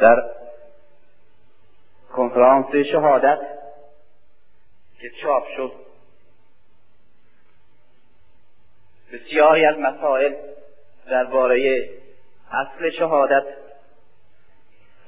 [0.00, 0.30] در
[2.12, 3.38] کنفرانس شهادت
[5.00, 5.72] که چاپ شد.
[9.12, 10.34] بسیاری از مسائل
[11.10, 11.88] درباره
[12.50, 13.44] اصل شهادت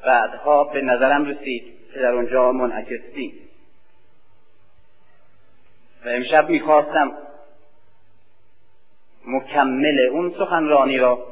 [0.07, 3.01] بعدها به نظرم رسید که در اونجا منعکس
[6.05, 7.13] و امشب می‌خواستم
[9.27, 11.27] مکمل اون سخنرانی را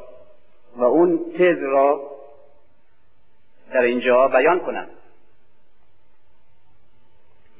[0.77, 2.16] و اون تز را
[3.73, 4.89] در اینجا بیان کنم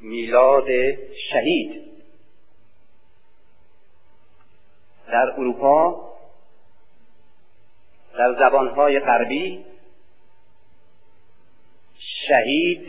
[0.01, 0.67] میلاد
[1.31, 1.87] شهید.
[5.07, 6.07] در اروپا
[8.19, 9.65] در زبانهای غربی
[12.29, 12.89] شهید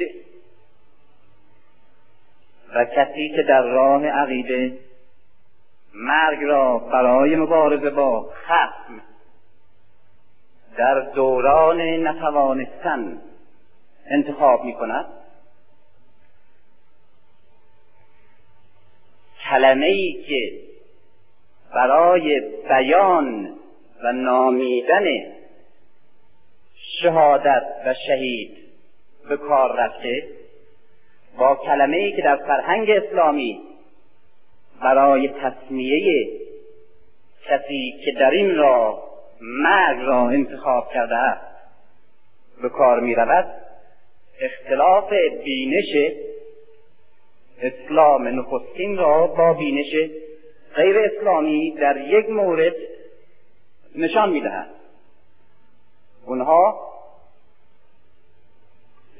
[2.75, 4.79] و کسی که در راه عقیده
[5.93, 9.01] مرگ را برای مبارزه با خصم
[10.77, 13.21] در دوران نتوانستن
[14.09, 15.05] انتخاب می کند
[19.49, 20.51] کلمه ای که
[21.73, 23.57] برای بیان
[24.03, 25.05] و نامیدن
[27.01, 28.57] شهادت و شهید
[29.29, 30.27] به کار رفته
[31.37, 33.61] با کلمه ای که در فرهنگ اسلامی
[34.81, 36.27] برای تصمیه
[37.45, 39.06] کسی که در این را
[39.41, 41.57] مرگ را انتخاب کرده است.
[42.61, 43.45] به کار می رود.
[44.41, 45.13] اختلاف
[45.43, 46.17] بینش
[47.61, 50.11] اسلام نخستین را با بینش
[50.75, 52.75] غیر اسلامی در یک مورد
[53.95, 54.69] نشان می‌دهد
[56.25, 56.87] اونها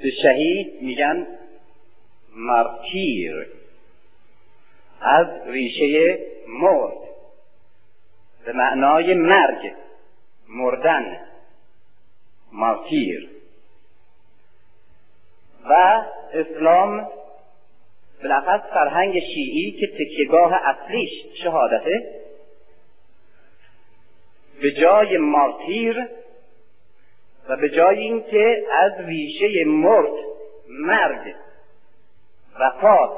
[0.02, 1.28] به شهید میگن
[2.36, 3.48] مارتیر
[5.02, 6.98] از ریشه مرد
[8.46, 9.74] به معنای مرگ.
[10.48, 11.20] مردن
[12.52, 13.30] مارتیر
[15.70, 16.04] و
[16.34, 17.08] اسلام
[18.24, 21.10] بلخص فرهنگ شیعی که تکیگاه اصلیش
[21.44, 22.24] شهادته
[24.62, 26.08] به جای مارتیر
[27.50, 30.14] و به جای اینکه از ریشه مرد
[30.70, 31.36] مرگ
[32.60, 33.18] وفات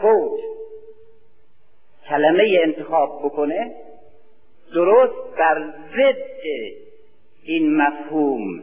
[0.00, 0.40] فوت
[2.08, 3.87] کلمه انتخاب بکنه
[4.74, 6.42] درست بر ضد
[7.42, 8.62] این مفهوم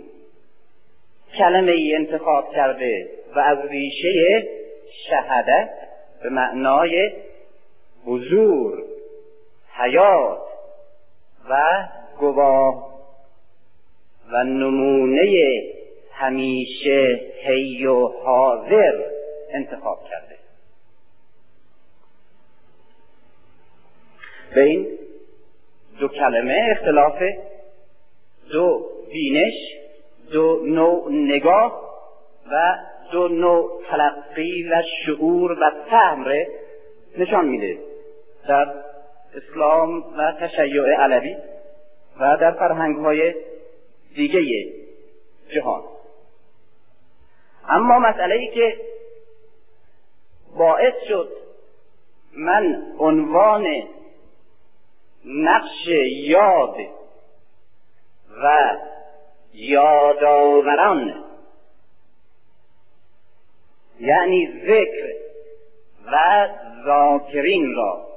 [1.37, 4.47] کلمه ای انتخاب کرده و از ریشه
[5.09, 5.69] شهدت
[6.23, 7.11] به معنای
[8.05, 8.83] حضور
[9.73, 10.41] حیات
[11.49, 11.87] و
[12.19, 12.95] گواه
[14.31, 15.61] و نمونه
[16.11, 19.03] همیشه هی و حاضر
[19.49, 20.35] انتخاب کرده.
[24.55, 24.87] به این
[25.99, 27.19] دو کلمه اختلاف
[28.51, 29.53] دو بینش
[30.31, 31.81] دو نوع نگاه
[32.51, 32.77] و
[33.11, 36.25] دو نوع تلقی و شعور و فهم
[37.17, 37.77] نشان میده
[38.47, 38.73] در
[39.35, 41.35] اسلام و تشیع علوی
[42.19, 43.33] و در فرهنگ های
[44.15, 44.41] دیگه
[45.49, 45.83] جهان.
[47.69, 48.77] اما مسئله ای که
[50.57, 51.29] باعث شد
[52.37, 53.65] من عنوان
[55.25, 56.75] نقش یاد
[58.43, 58.59] و
[59.53, 61.23] یادآوران.
[63.99, 65.13] یعنی ذکر
[66.11, 66.47] و
[66.85, 68.07] ذاکرین را.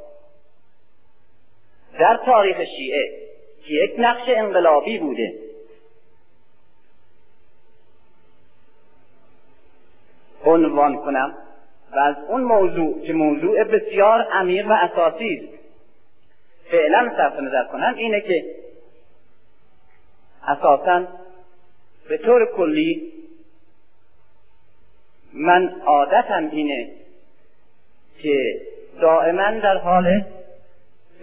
[1.98, 3.28] در تاریخ شیعه
[3.66, 5.32] که یک نقش انقلابی بوده.
[10.44, 11.34] عنوان کنم
[11.92, 15.57] و از اون موضوع که موضوع بسیار عمیق و اساسی است.
[16.70, 18.44] فعلا صرف نظر کنم اینه که
[20.48, 21.06] اساسا
[22.08, 23.12] به طور کلی
[25.32, 26.90] من عادتم اینه
[28.22, 28.60] که
[29.00, 30.24] دائما در حال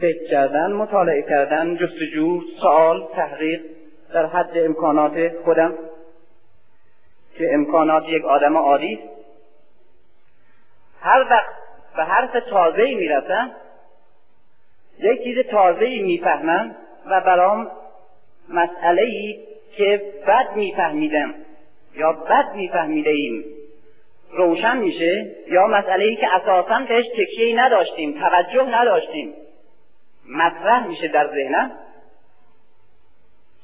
[0.01, 3.61] فکر کردن مطالعه کردن جستجو سوال تحقیق
[4.13, 5.73] در حد امکانات خودم
[7.37, 8.99] که امکانات یک آدم عادی
[11.01, 11.55] هر وقت
[11.95, 13.51] به حرف تازه ای می‌رسم
[14.99, 16.75] یک چیز تازه می‌فهمم
[17.05, 17.71] و برام
[18.49, 19.39] مسئله ای
[19.77, 21.33] که بد میفهمیدم
[21.95, 23.45] یا بد میفهمیده ایم
[24.31, 29.33] روشن میشه؟ یا مسئله که اساسا بهش تکیه نداشتیم توجه نداشتیم.
[30.29, 31.71] مطرح میشه در ذهنم.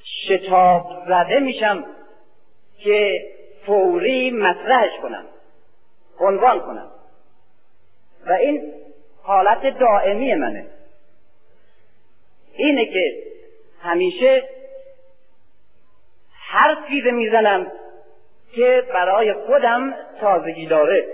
[0.04, 1.86] شتاب زده میشم
[2.84, 3.22] که
[3.66, 5.26] فوری مطرحش کنم
[6.20, 6.92] عنوان کنم.
[8.28, 8.74] و این
[9.24, 10.66] حالت دائمی منه.
[12.54, 13.24] اینه که
[13.82, 14.44] همیشه
[16.52, 17.72] هر چیز می‌زنم
[18.56, 21.06] که برای خودم تازگی داره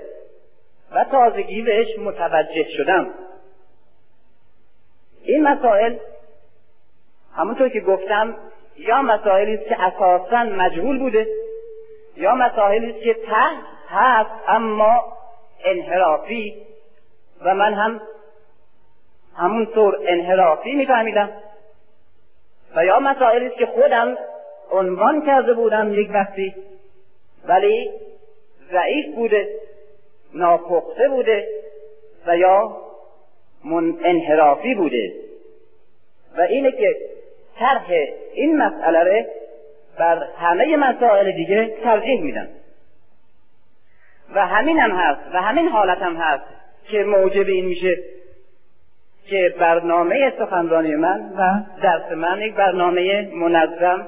[0.91, 3.13] و تازگی بهش متوجه شدم.
[5.23, 5.97] این مسائل
[7.35, 8.35] همونطور که گفتم
[8.77, 11.27] یا مسائلی است که اساسا مجهول بوده
[12.17, 13.49] یا مسائلی است که ته
[13.89, 15.17] هست اما
[15.65, 16.67] انحرافی.
[17.41, 18.01] و من هم
[19.37, 21.29] همونطور انحرافی میفهمیدم.
[22.75, 24.17] و یا مسائلی که خودم
[24.71, 26.55] عنوان کرده بودم یک وقتی
[27.47, 27.91] ولی
[28.71, 29.59] ضعیف بوده
[30.33, 31.47] ناپخته بوده
[32.27, 32.77] و یا
[33.63, 35.13] من انحرافی بوده.
[36.37, 36.95] و اینه که
[37.59, 37.87] طرح
[38.33, 39.25] این مسئله رو
[39.99, 42.49] بر همه مسائل دیگه ترجیح میدن
[44.35, 46.43] و همین هم هست و همین حالت هم هست
[46.89, 47.97] که موجب این میشه
[49.29, 54.07] که برنامه سخنرانی من و درس من یک برنامه منظم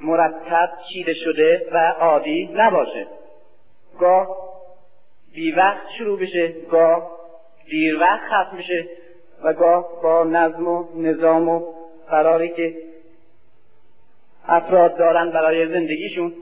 [0.00, 3.06] مرتب چیده شده و عادی نباشه.
[4.00, 4.36] گاه
[5.34, 7.10] بی وقت شروع بشه گاه
[7.70, 8.88] دیر وقت ختم بشه
[9.44, 11.62] و گاه با نظم و نظام و
[12.10, 12.74] قراری که
[14.48, 16.32] افراد دارن برای زندگیشون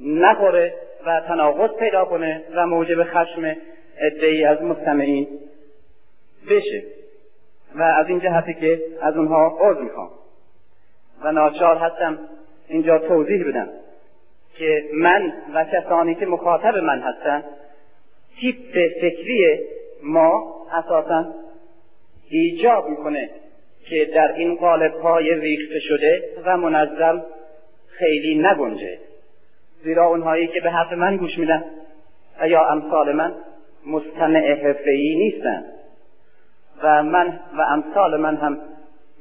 [0.00, 0.74] نخوره
[1.06, 3.56] و تناقض پیدا کنه و موجب خشم
[3.98, 5.28] ادهی از مستمعین
[6.50, 6.82] بشه
[7.74, 10.10] و از این جهتی که از اونها عذر می‌خوام.
[11.22, 12.18] و ناچار هستم
[12.68, 13.68] اینجا توضیح بدم
[14.58, 17.44] که من و کسانی که مخاطب من هستن
[18.40, 19.60] تیپ فکری
[20.02, 21.34] ما اساسا
[22.28, 23.30] ایجاب می‌کنه
[23.88, 27.24] که در این قالب های ریخته شده و منظم
[27.88, 28.98] خیلی نگنجه.
[29.84, 31.64] زیرا اونهایی که به حرف من گوش میدن
[32.40, 33.34] و یا امثال من
[33.86, 35.64] مستمع حرفهای نیستن.
[36.82, 38.58] و من و امثال من هم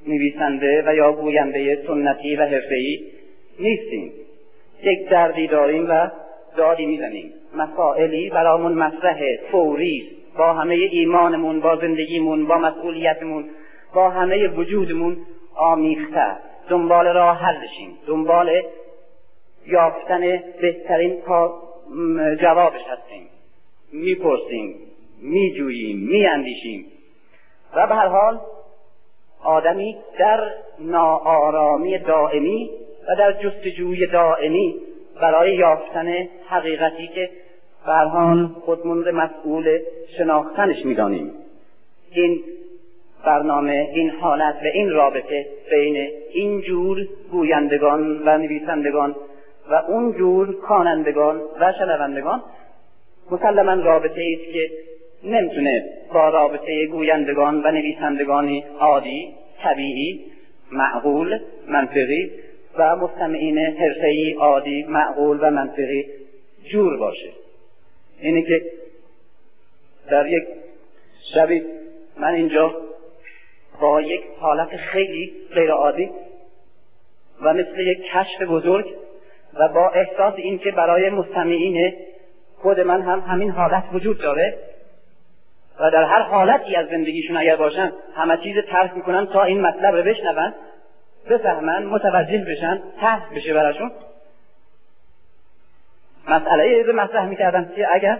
[0.08, 3.00] نویسنده و یا گوینده سنتی و حرفهای
[3.60, 4.12] نیستیم.
[4.84, 6.10] یک دردی داریم و
[6.58, 7.34] دادی می‌زنیم.
[7.58, 9.20] مسائلی برامون مطرح
[9.52, 13.46] فوری با همه ایمانمون با زندگیمون با مسئولیتمون
[13.94, 15.18] با همه وجودمون
[15.56, 16.38] آمیخته
[16.70, 18.62] دنبال راه حلشیم دنبال
[19.68, 21.22] یافتن بهترین
[22.42, 23.28] جوابش هستیم.
[23.94, 24.76] می‌پرسیم
[25.22, 26.86] میجوییم میاندیشیم.
[27.76, 28.40] و به هر حال
[29.44, 30.40] آدمی در
[30.80, 32.70] ناآرامی دائمی
[33.10, 34.76] و در جستجوی دائمی
[35.22, 37.30] برای یافتن حقیقتی که
[37.86, 39.80] حال خودمون مسئول
[40.18, 41.32] شناختنش می‌دانیم.
[42.12, 42.44] این
[43.26, 49.16] برنامه این حالت و این رابطه بین این جور گویندگان و نویسندگان
[49.70, 52.44] و اون جور خوانندگان و شنوندگان
[53.32, 54.70] مسلما رابطه است که
[55.26, 59.34] نمی‌تونه با رابطه گویندگان و نویسندگانی عادی
[59.64, 60.26] طبیعی
[60.72, 62.32] معقول منطقی
[62.78, 66.06] و مستمعین حرفهای عادی معقول و منطقی
[66.72, 67.30] جور باشه.
[68.20, 68.62] اینه که
[70.10, 70.44] در یک
[71.34, 71.64] شبی
[72.18, 72.76] من اینجا
[73.82, 76.10] با یک حالت خیلی غیر عادی
[77.42, 78.86] و مثل یک کشف بزرگ
[79.54, 81.94] و با احساس اینکه برای مستمعین
[82.58, 84.58] خود من هم همین حالت وجود داره
[85.80, 89.96] و در هر حالتی از زندگیشون اگر باشن همه چیز ترک می‌کنن تا این مطلب
[89.96, 90.54] رو بشنون
[91.30, 93.92] بفهمن متوجه بشن تحت بشه براشون.
[96.28, 98.20] مسئله رو مطرح می‌کردم که اگر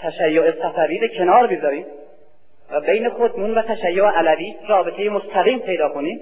[0.00, 1.86] تشیع صفوی به کنار بذاریم
[2.70, 6.20] و بین خودمون و تشیع علوی رابطه مستقیم پیدا کنیم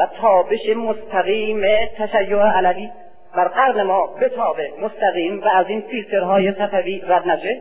[0.00, 1.62] و تابش مستقیم
[1.98, 2.90] تشیع علوی
[3.36, 7.60] بر قرن ما بتابه مستقیم و از این فیلترهای صفوی رد نشه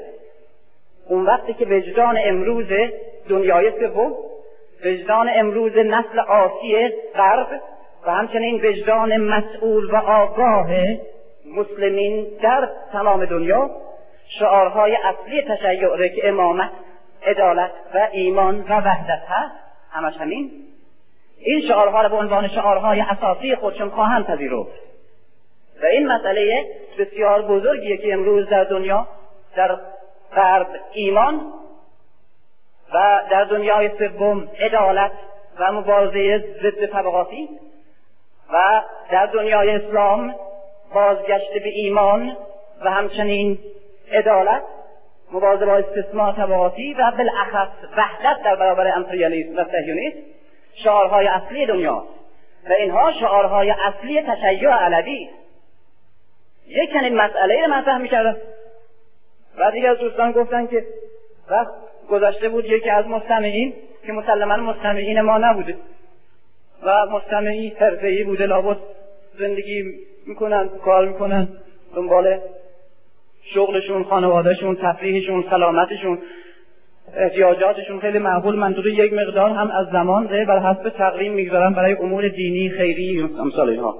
[1.09, 2.67] اون وقتی که وجدان امروز
[3.29, 4.13] دنیای سوم
[4.85, 7.61] وجدان امروز نسل آسی غرب
[8.05, 10.67] و همچنین وجدان مسئول و آگاه
[11.55, 13.69] مسلمین در تمام دنیا
[14.39, 16.69] شعارهای اصلی تشیع که امامت
[17.25, 19.55] عدالت و ایمان و وحدت هست
[19.91, 20.51] همش همین.
[21.39, 24.87] این شعارها را به عنوان شعارهای اساسی خودشون خواهند پذیرفت.
[25.83, 26.65] و این مسئله
[26.99, 29.07] بسیار بزرگیه که امروز در دنیا
[29.55, 29.77] در
[30.37, 31.53] غرب ایمان
[32.93, 35.11] و در دنیای سوم عدالت
[35.59, 37.49] و مبارزه ضد طبقاتی
[38.53, 40.35] و در دنیای اسلام
[40.93, 42.37] بازگشت به ایمان
[42.81, 43.59] و همچنین
[44.11, 44.61] عدالت
[45.31, 50.17] مبارزه با استثمار طبقاتی و بالاخص وحدت در برابر امپریالیسم و صهیونیسم
[50.83, 52.03] شعارهای اصلی دنیا.
[52.69, 55.29] و اینها شعارهای اصلی تشیع علوی.
[56.67, 58.35] یک چنین مسئله رو مطرح می‌کردم.
[59.57, 60.85] و دیگه از دوستان گفتن که
[61.49, 61.71] وقت
[62.09, 63.73] گذشته بود یکی از مستمعین
[64.05, 65.75] که مسلما مستمعین ما نبوده
[66.83, 68.77] و مستمعی حرفهای بوده لابد
[69.39, 69.83] زندگی
[70.27, 71.47] می‌کنن کار می‌کنن
[71.95, 72.39] دنبال
[73.53, 76.19] شغلشون خانوادهشون تفریحشون سلامتشون
[77.15, 78.55] احتیاجاتشون خیلی معقول.
[78.55, 83.21] منطقی یک مقدار هم از زمان ره بر حسب تقریم می‌گذارن برای امور دینی خیری
[83.39, 83.97] امثال اینها.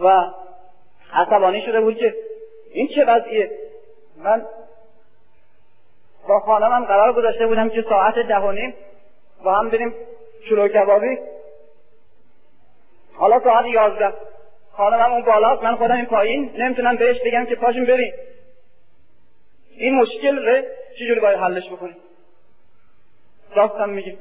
[0.00, 0.24] و
[1.12, 2.14] عصبانی شده بود که
[2.72, 3.50] این چه وضعیه؟
[4.24, 4.46] من
[6.28, 8.74] با خانمم قرار گذاشته بودم که ساعت ده و نیم
[9.44, 9.94] با هم بریم
[10.48, 11.18] شلو کبابی.
[13.14, 14.12] حالا ساعت یازده.
[14.72, 16.52] خانمم اون بالاست من خودم این پایین.
[16.56, 18.12] نمی‌تونم بهش بگم که پاشیم بریم.
[19.70, 20.62] این مشکل رو
[20.98, 21.96] چجوری باید حلش بکنیم؟
[23.54, 24.18] راستم میگیم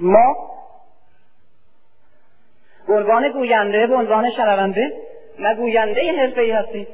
[0.00, 0.50] ما
[2.86, 4.92] به عنوان گوینده به عنوان شنونده
[5.38, 6.86] نه گوینده حرفه ای هستیم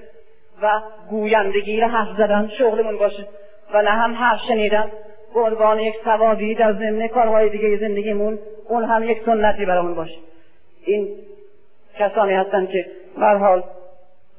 [0.63, 0.81] و
[1.11, 3.27] گویندگی را حرف زدن شغلمون باشه.
[3.73, 4.91] و نه هم حرف شنیدن.
[5.35, 10.19] به عنوان یک ثوابی در ضمن کارهای دیگه زندگیمون اون هم یک سنتی برامون باشه.
[10.85, 11.09] این
[11.99, 13.63] کسانی هستند که حال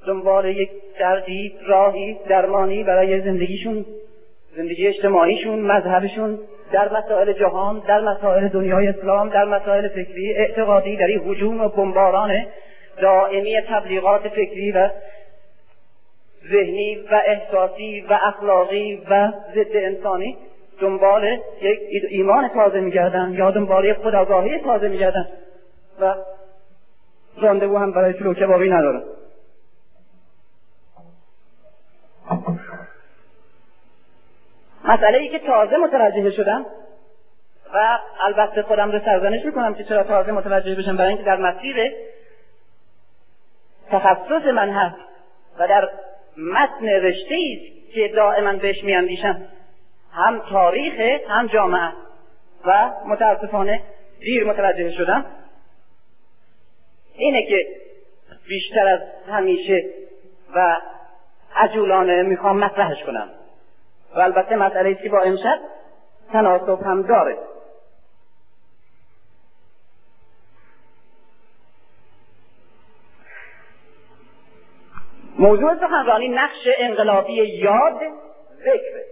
[0.08, 3.86] دنبال یک دردی راهی درمانی برای زندگیشون
[4.56, 6.40] زندگی اجتماعیشون مذهبشون
[6.72, 11.70] در مسائل جهان در مسائل دنیای اسلام در مسائل فکری اعتقادی در این هجوم و
[11.70, 12.46] بمباران
[12.98, 14.90] دائمی تبلیغات فکری و
[16.52, 20.38] ذهنی و احساسی و اخلاقی و ضد انسانی
[20.80, 25.28] دنبال یک ایمان تازه میگردن یا دنبال یک خداگاهی تازه میگردن
[26.02, 26.16] و
[27.38, 29.04] راندوو هم برای شلو کبابی ندارن.
[34.84, 36.66] مسئله ای که تازه متوجه شدم
[37.74, 41.92] و البته خودم رو سرزنش می‌کنم که چرا تازه متوجه بشم برای اینکه در مسیر
[43.92, 45.02] تخصص من هست
[45.60, 45.90] و در
[46.38, 49.42] متن رشته است که دائما بهش میاندیشم.
[50.14, 51.92] هم تاریخ هم جامعه.
[52.66, 53.82] و متاسفانه
[54.20, 55.26] دیر متوجه شدم.
[57.16, 57.66] اینه که
[58.48, 59.84] بیشتر از همیشه
[60.56, 60.78] و
[61.56, 63.30] عجولانه می‌خوام مطرحش کنم.
[64.16, 65.60] و البته مسئله که با امشب
[66.32, 67.38] تناسب هم داره.
[75.42, 78.00] موضوع سخنرانی نقش انقلابی یاد
[78.58, 79.04] ذکر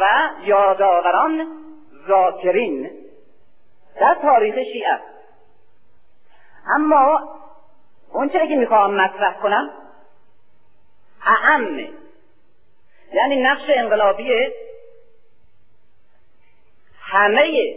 [0.00, 1.46] و یادآوران
[2.08, 2.90] ذاکرین
[4.00, 5.00] در تاریخ شیعه.
[6.74, 7.20] اما
[8.12, 9.70] اون که می‌خواهم مطرح کنم
[11.26, 11.88] اعمه
[13.12, 14.52] یعنی نقش انقلابی
[17.00, 17.76] همه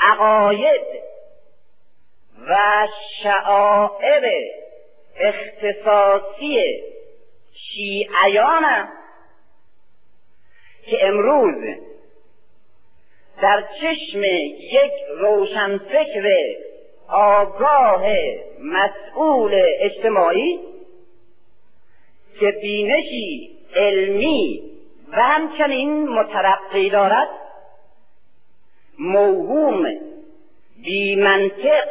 [0.00, 1.03] عقاید
[2.48, 2.86] و
[3.22, 4.30] شعائر
[5.16, 6.82] اختصاصی
[7.52, 8.88] شیعیان
[10.86, 11.64] که امروز
[13.42, 14.22] در چشم
[14.58, 16.32] یک روشنفکر
[17.08, 18.02] آگاه
[18.60, 20.60] مسئول اجتماعی
[22.40, 24.62] که بینشی علمی
[25.12, 27.28] و همچنین مترقی دارد
[28.98, 29.84] موهوم
[30.84, 31.88] بیمنطق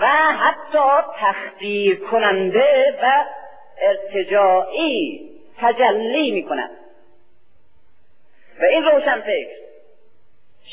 [0.00, 3.24] و حتی تخدیر کننده و
[3.80, 6.70] ارتجاعی تجلی می کند
[8.60, 9.56] و این روشن فکر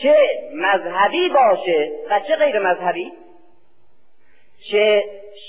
[0.02, 0.16] چه
[0.54, 3.12] مذهبی باشه و چه غیر مذهبی؟
[4.72, 5.04] چه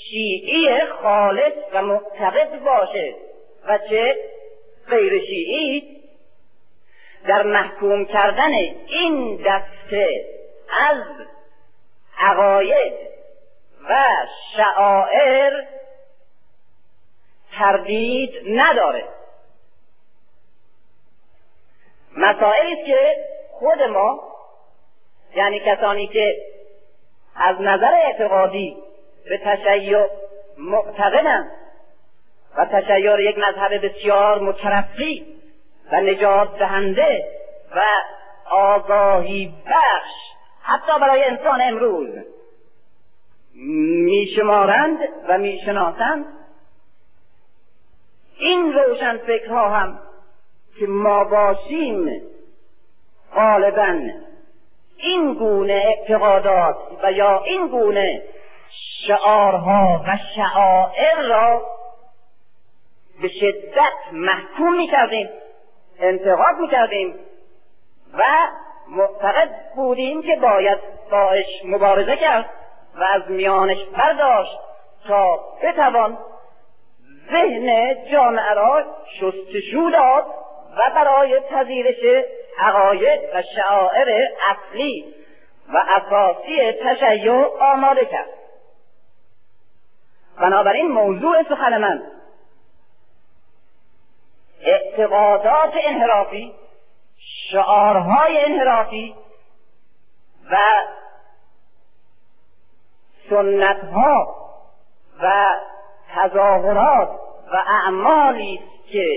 [0.09, 3.15] شیعی خالص و معتقد باشه
[3.67, 4.15] و چه
[4.89, 5.97] غیر شیعی؟
[7.27, 8.51] در محکوم کردن
[8.87, 10.25] این دسته
[10.89, 11.03] از
[12.19, 13.16] عقاید
[13.89, 13.95] و
[14.55, 15.63] شعائر
[17.57, 19.03] تردید نداره.
[22.17, 23.15] مسائلی که
[23.51, 24.19] خود ما
[25.35, 26.35] یعنی کسانی که
[27.35, 28.77] از نظر اعتقادی
[29.29, 30.05] به تشیع
[30.57, 31.51] معتقدند
[32.57, 35.35] و تشیع یک مذهب بسیار مترفی
[35.91, 37.27] و نجات دهنده
[37.75, 37.83] و
[38.49, 40.11] آگاهی بخش
[40.61, 42.09] حتی برای انسان امروز.
[44.17, 46.25] میشمارند و می‌شناسند.
[48.37, 49.99] این روشن فکرها هم
[50.79, 52.21] که ما باشیم
[53.35, 53.99] غالبا
[54.97, 58.23] این گونه اعتقادات و یا این گونه
[59.07, 61.61] شعارها و شعائر را
[63.21, 65.29] به شدت محکوم می‌کردیم
[65.99, 67.15] انتقاد می‌کردیم
[68.13, 68.23] و
[68.87, 70.79] معتقد بودیم که باید
[71.11, 72.49] باش مبارزه کرد.
[72.97, 74.59] و از میانش برداشت
[75.07, 76.17] تا بتوان
[77.31, 78.83] ذهن جامعه را
[79.19, 80.25] شستشو داد
[80.77, 82.25] و برای پذیرش
[82.59, 85.13] عقاید و شعائر اصلی
[85.73, 88.29] و اساسی تشیع آماده کرد.
[90.39, 92.01] بنابراین موضوع سخن من
[94.61, 96.53] اعتقادات انحرافی
[97.51, 99.15] شعارهای انحرافی
[100.51, 100.57] و
[103.29, 104.35] سنتها
[105.23, 105.47] و
[106.15, 107.09] تظاهرات
[107.53, 108.59] و اعمالی
[108.91, 109.07] که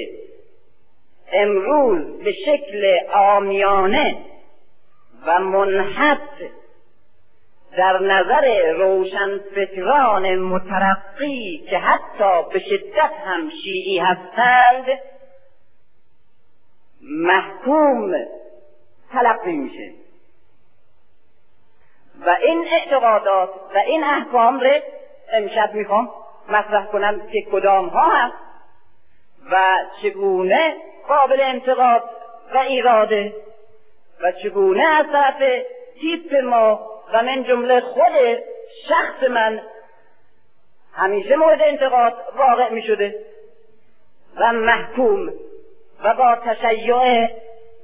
[1.32, 4.16] امروز به شکل آمیانه
[5.26, 6.18] و منحط
[7.76, 14.86] در نظر روشنفکران مترقی که حتی به شدت هم شیعی هستند
[17.02, 18.12] محکوم
[19.12, 19.99] تلقی میشه.
[22.26, 24.70] و این اعتقادات و این احکام رو
[25.32, 26.10] امشب می‌خوام
[26.48, 28.34] مطرح کنم که کدام ها هست
[29.50, 29.56] و
[30.02, 30.76] چگونه
[31.08, 32.02] قابل انتقاد
[32.54, 33.34] و ایراده
[34.20, 35.64] و چگونه از طرف
[36.00, 38.38] تیپ ما و من جمله خود
[38.88, 39.62] شخص من
[40.94, 43.24] همیشه مورد انتقاد واقع می شده
[44.36, 45.32] و محکوم
[46.04, 47.28] و با تشیع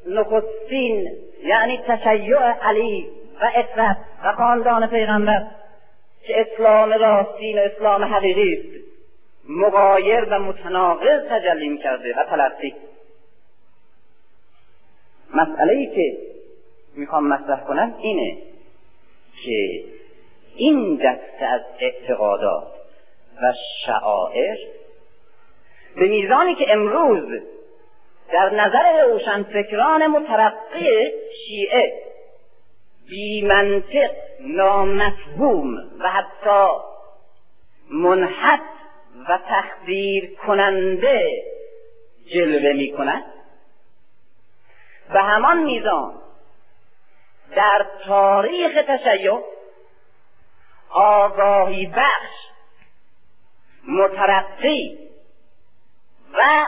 [0.06, 1.10] نخستین
[1.42, 5.46] یعنی تشیع علی و اطرت و خاندان پیغمبر
[6.26, 8.86] که اسلام راستین و اسلام حقیقی است.
[9.48, 12.74] مغایر و متناقض تجلی کرده و تلقی
[15.34, 16.18] مسئله ای که
[16.96, 18.38] می‌خوام مطرح کنم اینه
[19.44, 19.84] که
[20.56, 22.72] این دسته از اعتقادات
[23.42, 23.52] و
[23.86, 24.56] شعائر
[25.96, 27.42] به میزانی که امروز
[28.32, 31.12] در نظر روشنفکران مترقی
[31.46, 32.05] شیعه
[33.08, 34.10] بی منطق
[34.40, 36.68] نامفهوم و حتی
[37.90, 38.60] منحط
[39.28, 41.44] و تخدیر کننده
[42.34, 43.24] جلوه می کند.
[45.12, 46.14] به همان میزان
[47.56, 49.40] در تاریخ تشیع
[50.90, 52.34] آگاهی بخش
[53.88, 54.98] مترقی
[56.34, 56.66] و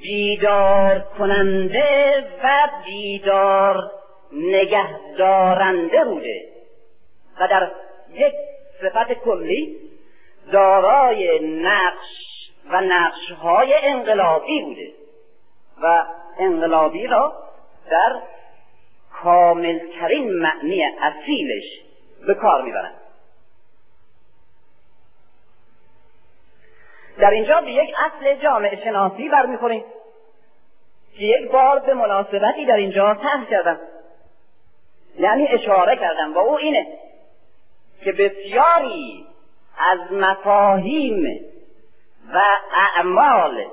[0.00, 3.90] بیدار کننده و بیدار
[4.32, 6.48] نگهدارنده بوده
[7.40, 7.70] و در
[8.12, 8.34] یک
[8.80, 9.76] صفت کلی
[10.52, 14.92] دارای نقش و نقشهای انقلابی بوده
[15.82, 16.04] و
[16.38, 17.32] انقلابی را
[17.90, 18.20] در
[19.22, 21.64] کاملترین معنی اصیلش
[22.26, 22.94] به کار می‌برند.
[27.18, 29.84] در اینجا به یک اصل جامعه شناسی برمیخوریم
[31.18, 33.78] که یک بار به مناسبتی در اینجا طرح کردم.
[35.18, 36.86] یعنی اشاره کردم با او اینه
[38.04, 39.26] که بسیاری
[39.78, 41.44] از مفاهیم
[42.34, 43.64] و اعمال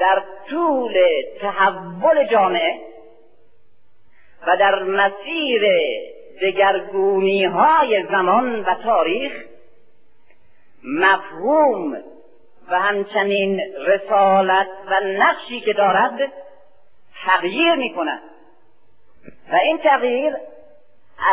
[0.00, 0.94] در طول
[1.40, 2.80] تحول جامعه
[4.46, 5.62] و در مسیر
[6.42, 9.32] دگرگونی های زمان و تاریخ
[10.84, 11.92] مفهوم
[12.68, 16.32] و همچنین رسالت و نقشی که دارد
[17.24, 18.31] تغییر می کند
[19.52, 20.36] و این تغییر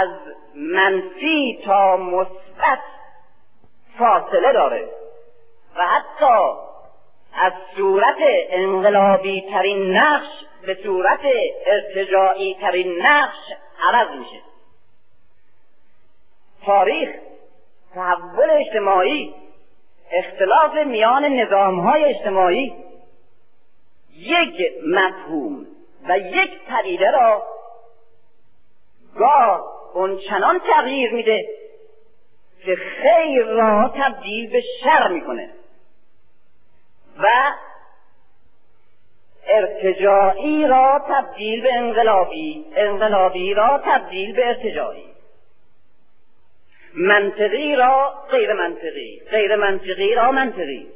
[0.02, 0.10] از
[0.56, 2.80] منفی تا مثبت
[3.98, 4.90] فاصله داره
[5.76, 6.60] و حتی
[7.34, 8.18] از صورت
[8.50, 10.28] انقلابی ترین نقش
[10.66, 11.20] به صورت
[11.66, 13.54] ارتجاعی ترین نقش
[13.84, 14.42] عوض میشه.
[16.66, 17.10] تاریخ
[17.96, 19.36] تحول اجتماعی
[20.12, 22.76] اختلاف میان نظام های اجتماعی
[24.16, 25.68] یک مفهوم
[26.10, 27.59] و یک پدیده را
[29.16, 31.48] گاه اون چنان تغییر میده
[32.66, 35.50] که خیر را تبدیل به شر می‌کنه.
[37.18, 37.28] و
[39.48, 45.10] ارتجاعی را تبدیل به انقلابی انقلابی را تبدیل به ارتجاعی.
[46.94, 50.88] منطقی را غیر منطقی غیر منطقی را منطقی.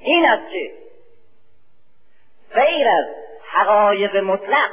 [0.00, 0.72] این است که
[2.54, 3.04] غیر از
[3.50, 4.70] حقایق مطلق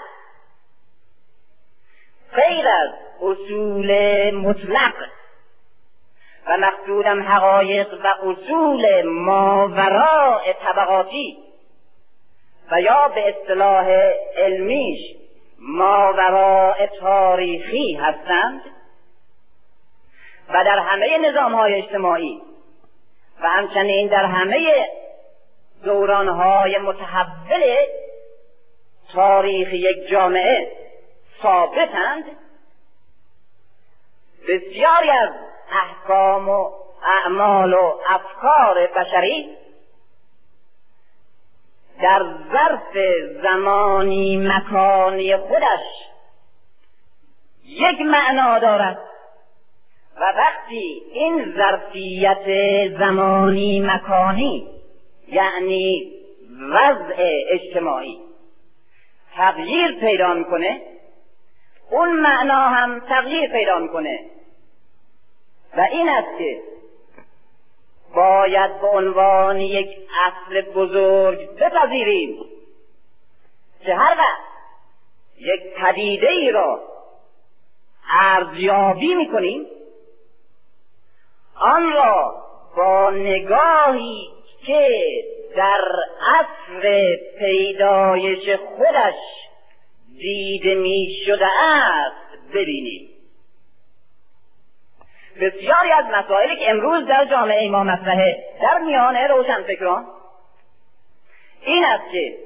[2.36, 2.90] غیر از
[3.22, 3.92] اصول
[4.36, 4.94] مطلق
[6.48, 11.38] و مقصودم حقایق و اصول ماوراء طبقاتی
[12.72, 13.86] و یا به اصطلاح
[14.38, 15.00] علمیش
[15.60, 18.62] ماوراء تاریخی هستند
[20.50, 22.42] و در همه نظام های اجتماعی
[23.42, 24.88] و همچنین در همه
[25.84, 27.76] دوران های متحول
[29.14, 30.83] تاریخ یک جامعه
[31.42, 32.24] ثابتند
[34.48, 35.30] بسیاری از
[35.72, 36.72] احکام و
[37.04, 39.58] اعمال و افکار بشری
[42.02, 42.98] در ظرف
[43.44, 45.84] زمانی مکانی خودش
[47.66, 49.00] یک معنا دارد
[50.16, 52.46] و وقتی این ظرفیت
[53.00, 54.70] زمانی مکانی
[55.28, 56.14] یعنی
[56.72, 57.16] وضع
[57.50, 58.20] اجتماعی
[59.36, 60.82] تغییر پیدا می‌کنه
[61.90, 64.20] اون معنا هم تغییر پیدا می‌کنه.
[65.78, 66.62] و این است که
[68.16, 72.46] باید به عنوان یک اصل بزرگ بپذیریم
[73.86, 74.54] که هر وقت
[75.38, 76.82] یک پدیده ای را
[78.12, 79.66] ارزیابی می‌کنیم
[81.56, 82.44] آن را
[82.76, 84.30] با نگاهی
[84.66, 84.90] که
[85.56, 85.82] در
[86.22, 89.16] عصر پیدایش خودش
[90.18, 93.10] دیده می شده است ببینیم.
[95.42, 100.06] بسیاری از مسائلی که امروز در جامعه ما مطرحه در میان روشنفکران
[101.62, 102.38] این است که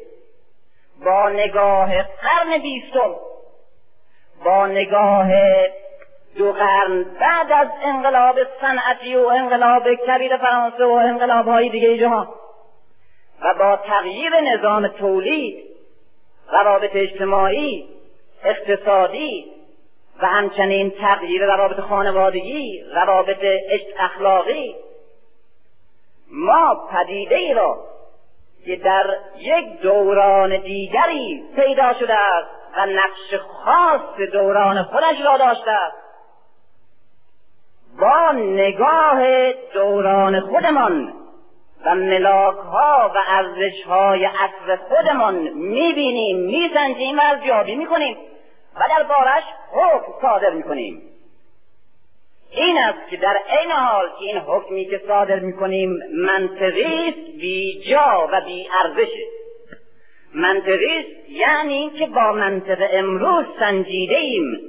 [1.05, 3.15] با نگاه قرن بیستم
[4.45, 5.31] با نگاه
[6.37, 12.27] دو قرن بعد از انقلاب صنعتی و انقلاب کبیر فرانسه و انقلاب های دیگه جهان
[13.41, 15.66] و با تغییر نظام تولید
[16.51, 17.89] روابط اجتماعی
[18.43, 19.45] اقتصادی
[20.21, 23.45] و همچنین تغییر روابط خانوادگی روابط
[23.99, 24.75] اخلاقی.
[26.31, 27.83] ما پدیده ای را
[28.65, 35.71] که در یک دوران دیگری پیدا شده است و نقش خاص دوران خودش را داشته
[35.71, 35.97] است.
[37.99, 41.13] با نگاه دوران خودمان
[41.85, 48.17] و ملاک ها و ارزش های عصر خودمان می‌بینیم میسنجیم و ارزیابی می‌کنیم
[48.75, 51.01] و در بارش حکم صادر می‌کنیم.
[52.51, 57.83] این است که در عین حال که این حکمی که صادر می‌کنیم منطقی است بی
[57.89, 59.25] جا و بی ارزشه
[60.33, 64.59] منطقی است یعنی اینکه با منطق امروز سنجیده ایم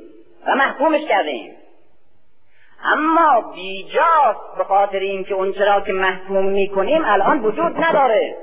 [0.46, 1.56] و محکومش کرده ایم
[2.84, 8.36] اما بیجاست به خاطر اینکه اون چرا که محکوم می‌کنیم الان وجود نداره.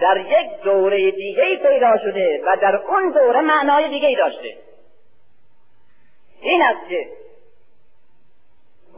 [0.00, 4.56] در یک دوره دیگه پیدا شده و در اون دوره معنای دیگه ای داشته.
[6.40, 7.08] این است که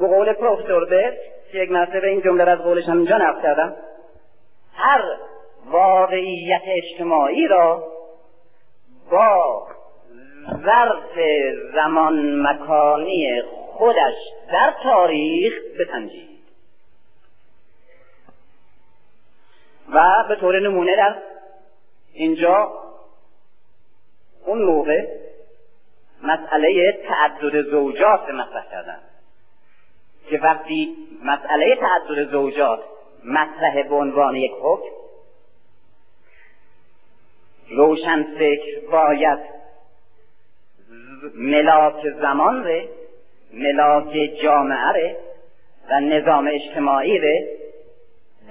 [0.01, 1.17] به قول پروفسور برت
[1.53, 3.77] که یک مرتبه این جمله از قولش هم اینجا نقل کردم
[4.75, 5.03] هر
[5.71, 7.85] واقعیت اجتماعی را
[9.11, 9.67] با
[10.65, 11.19] ظرف
[11.75, 13.43] زمان مکانی
[13.79, 14.15] خودش
[14.53, 16.43] در تاریخ بسنجید
[19.89, 21.17] و به طور نمونه در
[22.13, 22.73] اینجا
[24.47, 25.07] اون موقع
[26.23, 28.99] مسئله تعدد زوجات مطرح کردن.
[30.31, 32.81] که وقتی مسئله تعدد زوجات
[33.25, 34.95] مطرح به عنوان یک حکم
[37.71, 39.39] روشن فکر باید
[41.35, 42.89] ملاک زمان ره
[43.53, 44.13] ملاک
[44.43, 45.17] جامعه ره
[45.91, 47.49] و نظام اجتماعی ره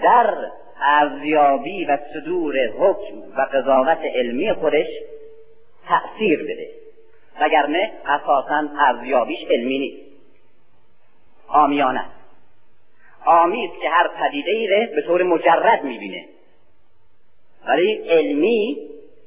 [0.04, 0.36] در
[0.82, 4.88] ارزیابی و صدور حکم و قضاوت علمی خودش
[5.88, 6.70] تأثیر بده.
[7.42, 10.12] وگرنه اساسا ارزیابیش علمی نیست.
[11.48, 12.06] آمیانه.
[13.26, 16.26] آمی است که هر پدیده ای به طور مجرد می‌بینه.
[17.68, 18.78] ولی علمی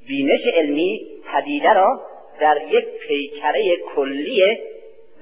[0.07, 1.01] بینش علمی
[1.33, 2.01] پدیده را
[2.41, 4.59] در یک پیکره کلی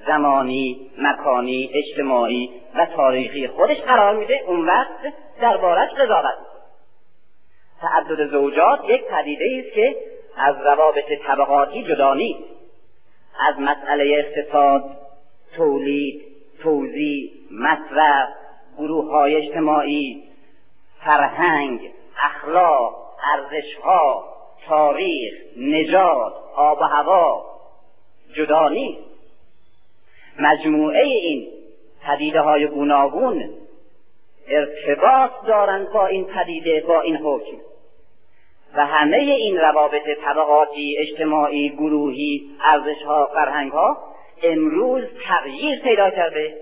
[0.07, 6.37] زمانی مکانی اجتماعی و تاریخی خودش قرار میده اون وقت دربارش قضاوت
[7.81, 9.95] تعدد زوجات یک پدیده است که
[10.37, 12.43] از روابط طبقاتی جدا نیست.
[13.49, 14.83] از مسئله اقتصاد
[15.55, 16.21] تولید
[16.63, 18.29] توزیع مصرف
[18.77, 20.23] گروه های اجتماعی
[21.05, 22.95] فرهنگ اخلاق
[23.33, 24.25] ارزشها
[24.67, 27.45] تاریخ نجات آب و هوا
[28.35, 29.12] جدا نیست.
[30.39, 31.47] مجموعه این
[32.07, 33.49] پدیده های گوناگون
[34.47, 37.57] ارتباط دارند با این پدیده با این حکم.
[38.75, 43.97] و همه این روابط طبقاتی اجتماعی گروهی ارزشها فرهنگها
[44.43, 46.57] امروز تغییر پیدا کرده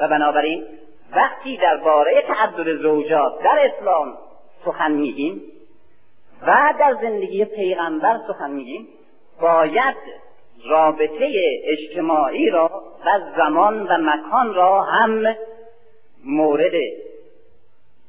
[0.00, 0.64] و بنابراین
[1.12, 4.18] وقتی درباره تعدد زوجات در اسلام
[4.64, 5.42] سخن میگیم
[6.46, 8.88] و در زندگی پیغمبر سخن میگیم
[9.40, 9.96] باید
[10.66, 11.32] رابطه
[11.64, 15.36] اجتماعی را و زمان و مکان را هم
[16.24, 16.72] مورد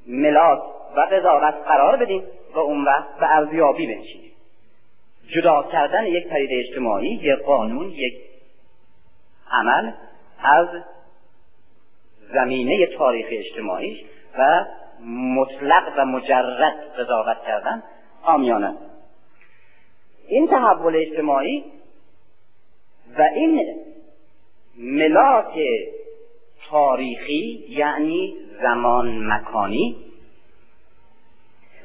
[0.08, 0.60] ملاک
[0.96, 4.32] و قضاوت قرار بدیم و اون وقت به ارزیابی بنشینیم.
[5.28, 8.14] جدا کردن یک پدیده اجتماعی یک قانون یک
[9.52, 9.92] عمل
[10.40, 10.68] از
[12.34, 14.06] زمینه تاریخ اجتماعی
[14.38, 14.66] و
[15.06, 17.84] مطلق و مجرد قضاوت کردن
[18.24, 18.76] آمیانه.
[20.28, 21.64] این تحول اجتماعی
[23.18, 23.76] و این
[24.78, 25.60] ملاک
[26.70, 29.96] تاریخی یعنی زمان مکانی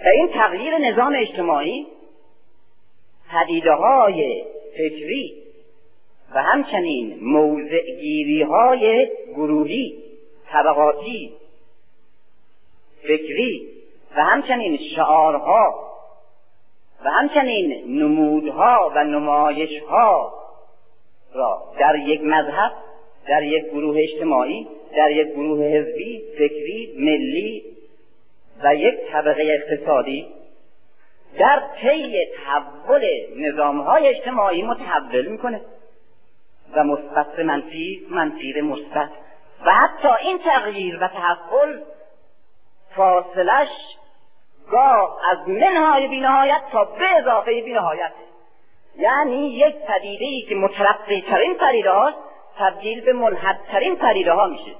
[0.04, 1.86] و این تغییر نظام اجتماعی
[3.30, 5.34] پدیده های فکری
[6.34, 10.02] و همچنین موضعگیری های گروهی
[10.52, 11.32] طبقاتی
[13.02, 13.68] فکری
[14.16, 15.90] و همچنین شعارها
[17.04, 20.39] و همچنین نمودها و نمایشها
[21.34, 21.62] را.
[21.78, 22.72] در یک مذهب
[23.28, 27.64] در یک گروه اجتماعی در یک گروه حزبی فکری ملی
[28.64, 30.26] و یک طبقه اقتصادی
[31.38, 33.04] در طی تحول
[33.36, 35.60] نظامهای اجتماعی متحول می‌کنه
[36.74, 39.10] و مثبت منفی منفی مثبت.
[39.66, 41.80] و حتی این تغییر و تحول
[42.96, 43.68] فاصلش
[44.70, 48.12] گاه از منهای بینهایت تا به اضافه بینهایت
[48.98, 52.18] یعنی یک پدیده ای که مترقی ترین پدیده هاست
[52.58, 54.74] تبدیل به منحدترین پدیده ها میشه.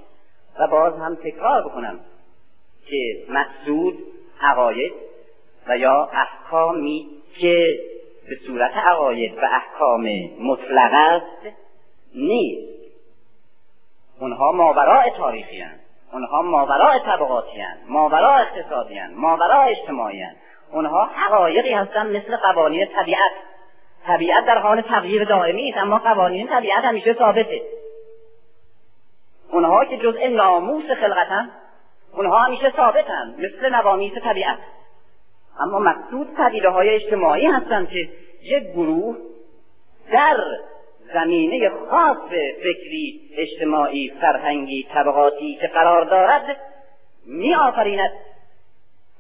[0.59, 2.01] و باز هم تکرار بکنم
[2.87, 3.99] که مقصود
[4.41, 4.93] عقاید
[5.67, 7.09] و یا احکامی
[7.41, 7.79] که
[8.29, 10.09] به صورت عقاید و احکام
[10.41, 11.57] مطلق است
[12.15, 12.81] نیست.
[14.21, 15.81] اونها ماوراء تاریخی هستند.
[16.13, 17.91] اونها ماوراء طبقاتی هستند.
[17.91, 19.19] ماوراء اقتصادی هستند.
[19.19, 20.43] ماوراء اجتماعی هستند.
[20.73, 23.33] اونها حقایقی هستند مثل قوانین طبیعت.
[24.07, 27.63] طبیعت در حال تغییر دائمی است اما قوانین طبیعت همیشه ثابته.
[29.53, 31.51] اونها که جزء ناموس خلقتن
[32.13, 34.59] اونها همیشه ثابتن مثل نوامیس طبیعت.
[35.61, 38.09] اما مقصود پدیده های اجتماعی هستند که
[38.43, 39.17] یک گروه
[40.13, 40.37] در
[41.15, 42.19] زمینه خاص
[42.63, 46.57] فکری اجتماعی فرهنگی طبقاتی که قرار دارد
[47.27, 48.11] می آفریند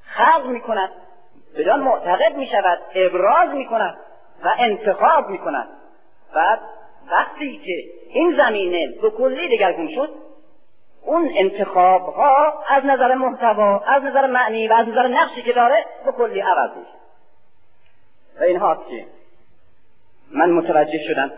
[0.02, 0.90] خلق می کند
[1.58, 3.96] بدان معتقد می شود ابراز می کند
[4.44, 5.68] و انتخاب می کند
[6.34, 6.60] بعد
[7.10, 10.10] وقتی که این زمینه به کلی دگرگون شد
[11.02, 15.84] اون انتخاب ها از نظر محتوا از نظر معنی و از نظر نقشی که داره
[16.04, 17.00] به کلی عوض میشه.
[18.40, 19.06] و این هاست که
[20.30, 21.32] من متوجه شدم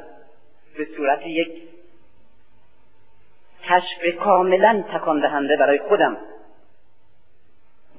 [0.78, 1.62] به صورت یک
[3.64, 6.16] کشف کاملا تکان دهنده برای خودم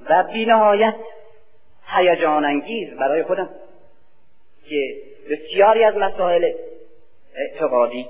[0.08, 0.94] و بینهایت
[1.86, 3.48] هیجان انگیز برای خودم.
[4.68, 4.96] که
[5.30, 6.52] بسیاری از مسائل
[7.36, 8.06] اعتقادی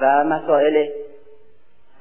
[0.00, 0.88] و مسائل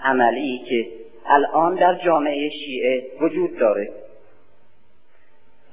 [0.04, 0.88] عملی که
[1.26, 3.94] الان در جامعه شیعه وجود داره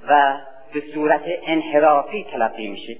[0.09, 0.39] و
[0.75, 2.97] به صورت انحرافی تلقی میشه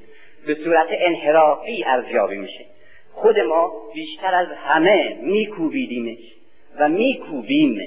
[0.47, 2.65] به صورت انحرافی ارزیابی میشه.
[3.13, 6.35] خود ما بیشتر از همه میکوبیدیمش
[6.79, 7.81] و میکوبیم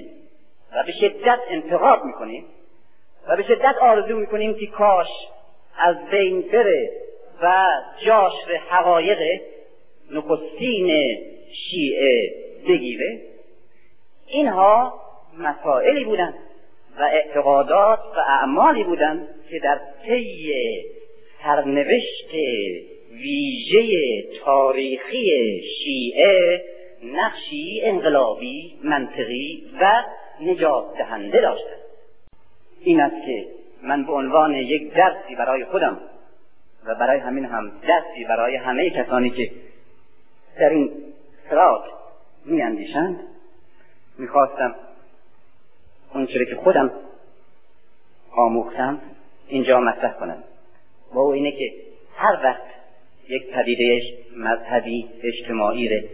[0.73, 2.45] و به شدت انتقاد می‌کنیم
[3.27, 5.07] و به شدت آرزو می‌کنیم که کاش
[5.79, 6.91] از بین بره
[7.41, 7.67] و
[8.05, 8.33] جاش
[8.69, 9.41] حقایق
[10.11, 11.17] نخستین
[11.53, 12.33] شیعه
[12.67, 13.21] بگیره
[14.27, 14.93] اینها
[15.37, 16.33] مسائلی بودند
[16.99, 20.53] و اعتقادات و اعمالی بودند که در طی
[21.43, 22.33] سرنوشت
[23.11, 23.87] ویژه
[24.45, 26.63] تاریخی شیعه
[27.03, 30.03] نقشی انقلابی منطقی و
[30.41, 31.79] نجات دهنده داشتند.
[32.81, 35.97] این است که من به عنوان یک درسی برای خودم
[36.85, 39.51] و برای همین هم درسی برای همه کسانی که
[40.59, 40.91] در این
[41.49, 41.83] سرات
[42.45, 43.19] می اندیشند
[46.13, 46.91] اون که خودم
[48.31, 49.01] آموختم
[49.47, 50.43] اینجا مطرح کنم.
[51.13, 51.73] و او اینه که
[52.15, 52.63] هر وقت
[53.29, 54.01] یک پدیده
[54.37, 56.07] مذهبی اجتماعی رو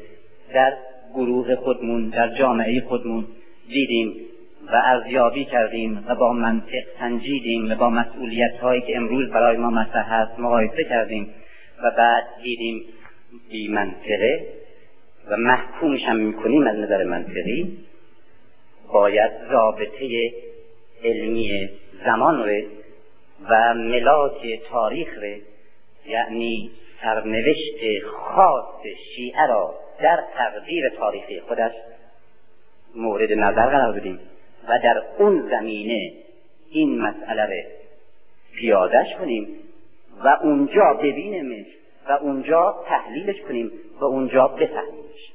[0.54, 0.78] در
[1.14, 3.28] گروه خودمون در جامعه خودمون
[3.68, 4.25] دیدیم
[4.74, 9.70] و ارزیابی کردیم و با منطق سنجیدیم و با مسئولیت هایی که امروز برای ما
[9.70, 11.30] مطرح هست مقایسه کردیم
[11.84, 12.86] و بعد دیدیم
[13.52, 14.48] بی منطقه
[15.28, 17.78] و محکومش هم می‌کنیم از نظر منطقی.
[18.94, 20.34] باید رابطه
[21.04, 21.70] علمی
[22.06, 22.62] زمان رو
[23.50, 25.38] و ملاک تاریخ رو
[26.06, 28.84] یعنی سرنوشت خاص
[29.16, 31.72] شیعه را در تقدیر تاریخی خودش
[32.96, 34.20] مورد نظر قرار بدیم.
[34.70, 36.14] و در اون زمینه
[36.70, 37.70] این مسئله رو
[38.56, 39.48] پیادش کنیم
[40.24, 41.66] و اونجا ببینیمش
[42.10, 45.32] و اونجا تحلیلش کنیم و اونجا بفهمیمش.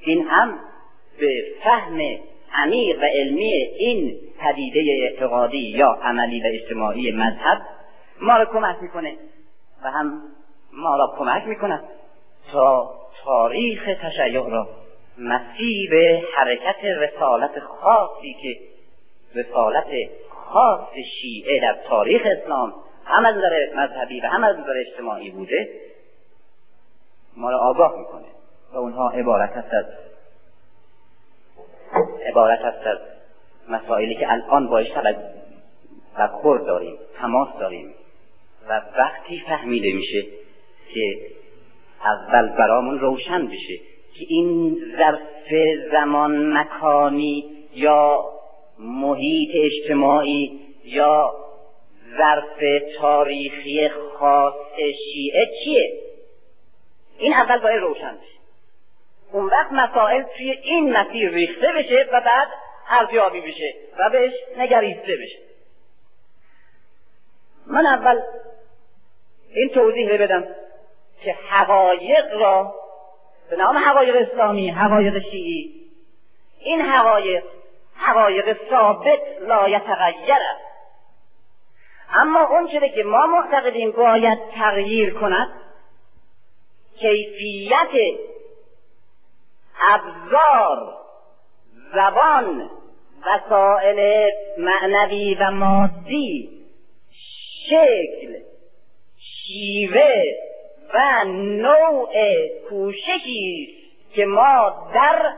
[0.00, 0.58] این هم
[1.20, 2.00] به فهم
[2.52, 7.62] عمیق و علمی این پدیده اعتقادی یا عملی و اجتماعی مذهب
[8.20, 9.16] ما را کمک می‌کنه
[9.84, 10.22] و هم
[10.72, 11.84] ما را کمک می‌کند
[12.52, 14.68] تا تاریخ تشیع را
[15.18, 18.58] مسیر حرکت رسالت خاصی که
[19.34, 19.86] رسالت
[20.28, 20.88] خاص
[21.20, 22.74] شیعه در تاریخ اسلام
[23.04, 25.68] هم از نظر مذهبی و هم از نظر اجتماعی بوده
[27.36, 28.26] ما را آگاه می‌کنه
[28.72, 29.84] و اونها عبارت هست از
[32.26, 32.98] عبارت هست از
[33.68, 34.86] مسائلی که الان باش
[36.16, 37.94] برخورد داریم تماس داریم
[38.68, 40.22] و وقتی فهمیده میشه
[40.94, 41.16] که
[42.04, 43.95] اول برامون روشن بشه.
[44.18, 45.20] که این ظرف
[45.92, 48.24] زمان مکانی یا
[48.78, 51.34] محیط اجتماعی یا
[52.18, 54.54] ظرف تاریخی خاص
[55.12, 55.92] شیعه چیه؟
[57.18, 58.36] این اول باید روشن بشه.
[59.32, 62.48] اون وقت مسائل توی این مسیر ریخته بشه و بعد
[62.88, 65.38] ارزیابی بشه و بهش نگریسته بشه.
[67.66, 68.20] من اول
[69.54, 70.44] این توضیح بدم
[71.22, 72.74] که حقایق را
[73.50, 75.90] به نام حقایق اسلامی حقایق شیعی.
[76.60, 77.44] این حقایق
[77.96, 80.66] حقایق ثابت لا یتغیر است.
[82.14, 85.48] اما اون چیزی که ما معتقدیم باید تغییر کند
[86.98, 88.18] کیفیت
[89.80, 90.94] ابزار
[91.94, 92.70] زبان
[93.26, 96.50] وسائل معنوی و مادی
[97.68, 98.40] شکل
[99.18, 100.22] شیوه
[100.94, 102.14] و نوع
[102.68, 103.76] کوششی
[104.14, 105.32] که ما در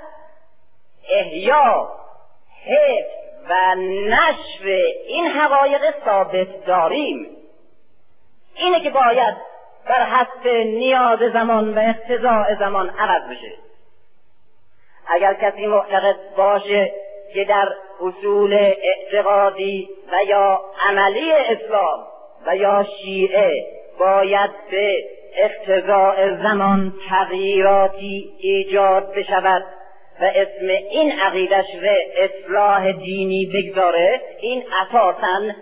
[1.10, 1.88] احیا
[2.66, 3.74] حفظ و
[4.08, 4.64] نشر
[5.06, 7.26] این حقایق ثابت داریم.
[8.56, 9.36] اینه که باید
[9.88, 13.52] بر حسب نیاز زمان و اقتضاع زمان عوض بشه.
[15.06, 16.92] اگر کسی معتقد باشه
[17.34, 17.68] که در
[18.00, 22.06] اصول اعتقادی و یا عملی اسلام
[22.46, 23.66] و یا شیعه
[23.98, 25.04] باید به
[25.38, 29.64] اقتضاء زمان تغییراتی ایجاد بشود
[30.20, 35.54] و اسم این عقیدش رو اصلاح دینی بگذاره این اساسا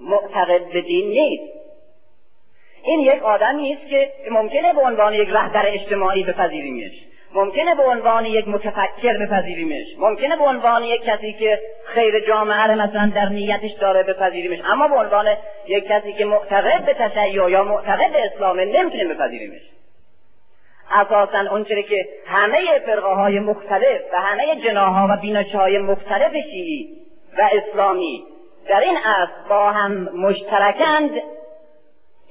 [0.00, 1.52] معتقد به دین نیست.
[2.84, 6.92] این یک آدمی است که ممکنه به عنوان یک رهبر اجتماعی بپذیریمش.
[7.34, 9.86] ممکنه به عنوان یک متفکر بپذیریمش.
[9.98, 14.58] ممکنه به عنوان یک کسی که خیر جامعه رو مثلا در نیتش داره بپذیریمش.
[14.64, 15.26] اما به عنوان
[15.66, 19.62] یک کسی که معتقد به تشیع یا معتقد به اسلامه نمی‌تونیم بپذیریمش.
[20.90, 26.88] اساسا اونچه که همه فرقه های مختلف و همه جناها و بینش های مختلف شیعی
[27.38, 28.24] و اسلامی
[28.68, 31.10] در این اصل با هم مشترکند.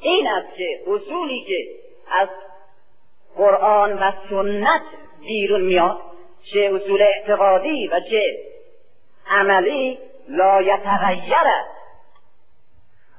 [0.02, 1.68] این است که اصولی که
[2.22, 2.28] از
[3.38, 4.82] قرآن و سنت
[5.28, 5.98] بیرون میاد.
[6.54, 8.38] چه اصول اعتقادی و چه
[9.32, 11.34] عملی لا یتغیر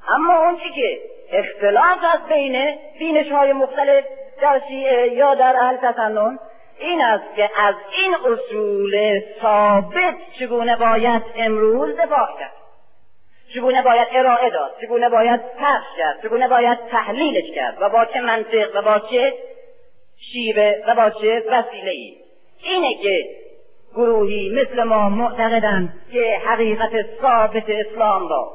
[0.09, 1.00] اما اون که
[1.33, 4.05] اختلاف از بین بینش های مختلف
[4.42, 6.38] در شیعه یا در اهل تسنن
[6.79, 12.53] این است که از این اصول ثابت چگونه باید امروز دفاع کرد
[13.55, 18.20] چگونه باید ارائه داد چگونه باید پخش کرد چگونه باید تحلیلش کرد و با چه
[18.20, 19.35] منطق و با چه
[20.33, 22.15] شیوه و با چه وسیله ای
[22.65, 23.25] اینه که
[23.95, 26.91] گروهی مثل ما معتقدند که حقیقت
[27.23, 28.53] ثابت اسلام را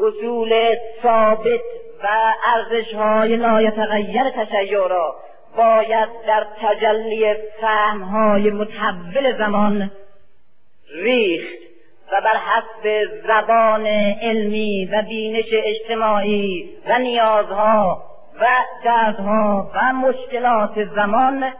[0.00, 1.60] اصول ثابت
[2.02, 5.16] و ارزش های لایتغیر تشیع را
[5.56, 9.90] باید در تجلی فهم های متحول زمان
[10.94, 11.58] ریخت
[12.12, 13.86] و بر حسب زبان
[14.22, 18.02] علمی و بینش اجتماعی و نیازها
[18.40, 18.46] و
[18.84, 21.52] دردها و مشکلات زمان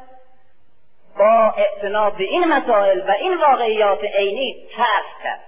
[1.18, 5.40] با اعتناب به این مسائل و این واقعیات عینی ترک کرد.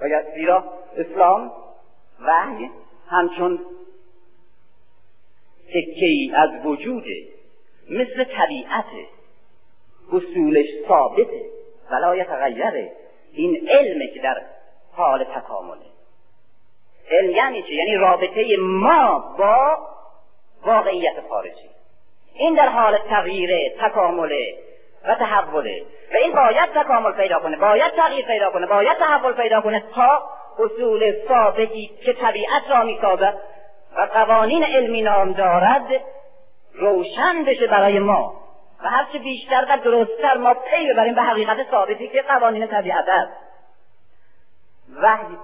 [0.00, 0.64] باید زیرا
[0.96, 1.52] اسلام
[2.20, 2.70] وحی
[3.08, 3.60] همچون
[5.68, 7.04] تکه از وجود
[7.90, 8.84] مثل طبیعت
[10.12, 11.44] اصولش ثابته
[11.90, 12.92] ولا یتغیره
[13.32, 14.42] این علمه که در
[14.92, 15.89] حال تکامله.
[17.10, 19.78] علم یعنی چه یعنی رابطه ما با
[20.66, 21.70] واقعیت خارجی.
[22.34, 24.54] این در حال تغییره تکامله
[25.04, 29.60] و تحوله و این باید تکامل پیدا کنه باید تغییر پیدا کنه باید تحول پیدا
[29.60, 30.22] کنه تا
[30.58, 33.34] اصول ثابتی که طبیعت را می‌سازد
[33.96, 35.86] و قوانین علمی نام دارد
[36.74, 38.40] روشن بشه برای ما.
[38.82, 43.32] و هرچه بیشتر و درستتر ما پی ببریم به حقیقت ثابتی که قوانین طبیعت است.
[45.02, 45.36] وحی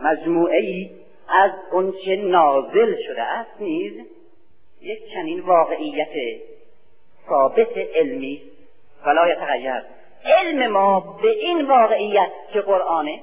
[0.00, 0.90] مجموعه ای
[1.28, 1.50] از
[2.04, 3.92] چه نازل شده است نیز
[4.82, 6.40] یک چنین واقعیت
[7.28, 8.42] ثابت علمی.
[9.04, 9.82] فلا یتغیر
[10.24, 13.20] علم ما به این واقعیت که قرآنه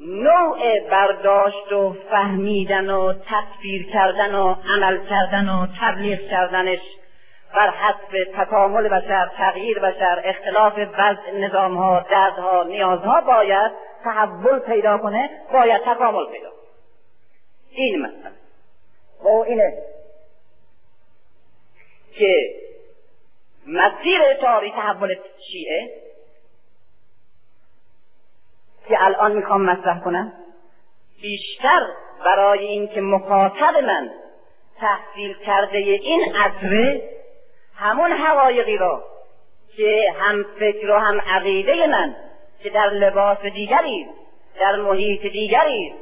[0.00, 6.80] نوع برداشت و فهمیدن و تصویر کردن و عمل کردن و تبلیغ کردنش
[7.54, 13.72] بر حسب تکامل بشر تغییر بشر اختلاف وضع نظامها دردها نیازها باید
[14.04, 16.50] تحول پیدا کنه باید تکامل پیدا
[17.70, 18.30] این مثلا
[19.22, 19.72] و اینه
[22.18, 22.54] که
[23.66, 25.14] مسیر تاریخ تحول
[25.50, 25.90] شیعه
[28.88, 30.32] که الان می‌خوام مطرح کنم.
[31.22, 31.86] بیشتر
[32.24, 34.10] برای اینکه مخاطب من
[34.80, 37.19] تحصیل کرده این عصره
[37.80, 39.04] همون حقایقی را
[39.76, 42.16] که هم فکر و هم عقیده من
[42.62, 44.06] که در لباس دیگری
[44.60, 45.92] در محیط دیگری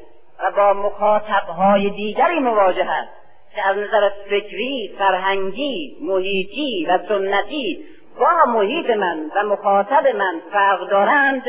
[0.43, 3.09] و با مخاطبهای دیگری مواجه است
[3.55, 7.85] که از نظر فکری فرهنگی محیطی و سنتی
[8.20, 11.43] با محیط من و مخاطب من فرق دارند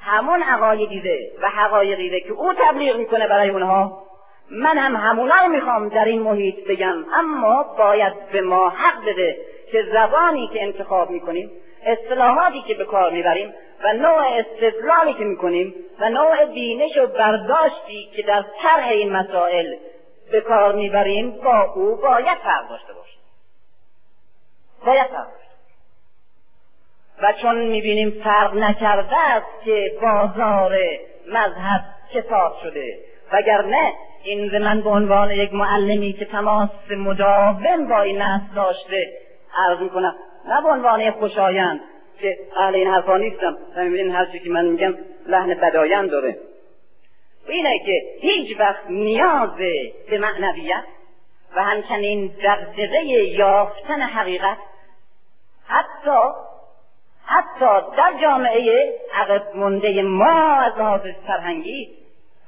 [0.00, 4.02] همون عقایدیده و حقایقیده که او تبلیغ می‌کنه برای اونها.
[4.50, 9.36] من هم همونا رو می‌خوام در این محیط بگم اما باید به ما حق بده
[9.72, 11.50] که زبانی که انتخاب می‌کنیم
[11.86, 13.54] اصطلاحاتی که به کار می‌بریم
[13.84, 19.74] و نوع استدلالی که می‌کنیم و نوع بینش و برداشتی که در طرح این مسائل
[20.32, 23.20] به کار می‌بریم با او باید فرق داشته باشیم
[24.86, 25.26] باید فرق
[27.22, 30.78] و چون می‌بینیم فرق نکرده است که بازار
[31.28, 32.98] مذهب کتاب شده
[33.32, 33.92] وگرنه
[34.22, 40.16] این من به عنوان یک معلمی که تماس مداوم با این نسل داشته عرض می‌کنم.
[40.48, 41.80] نه به عنوان خوشایند
[42.20, 43.56] که اهل این حرفا نیستم.
[43.76, 44.94] و می‌بینین هر که من میگم
[45.26, 46.38] لحن بدایند داره.
[47.48, 49.50] اینه که هیچ وقت نیاز
[50.10, 50.84] به معنویت
[51.56, 54.56] و همچنین دقدقه یافتن حقیقت
[55.66, 56.18] حتی
[57.24, 61.88] حتی در جامعه عقب مونده ما از لحاظ فرهنگی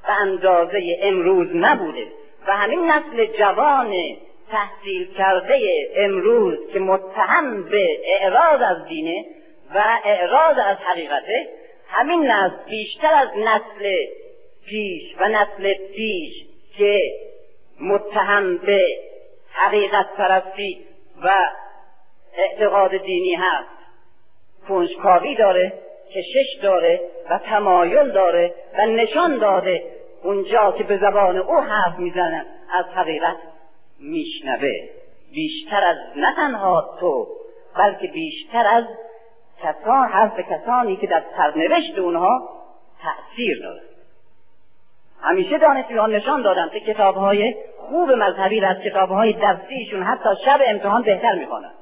[0.07, 2.07] به اندازه امروز نبوده.
[2.47, 3.93] و همین نسل جوان
[4.53, 9.25] تحصیل کرده امروز که متهم به اعراض از دینه
[9.75, 11.49] و اعراض از حقیقته
[11.89, 13.97] همین نسل بیشتر از نسل
[14.67, 16.33] پیش و نسل پیش
[16.79, 17.13] که
[17.81, 18.87] متهم به
[19.53, 20.87] حقیقت پرستی
[21.23, 21.31] و
[22.37, 23.69] اعتقاد دینی هست.
[24.69, 25.73] کنجکاوی داره
[26.15, 27.01] کشش داره
[27.31, 29.83] و تمایل داره و نشان داده
[30.23, 32.47] اونجا که به زبان او حرف می‌زنن
[32.79, 33.52] از حقیقت.
[34.03, 34.89] میشنوه.
[35.33, 37.27] بیشتر از نه تنها تو
[37.77, 38.85] بلکه بیشتر از
[39.63, 42.49] کسان حرف کسانی که در سرنوشت اونها
[43.03, 43.81] تأثیر داره
[45.23, 51.03] همیشه دانشجویان نشان دادن که کتابهای خوب مذهبی را از کتابهای درسیشون حتی شب امتحان
[51.03, 51.75] بهتر می‌خوانند.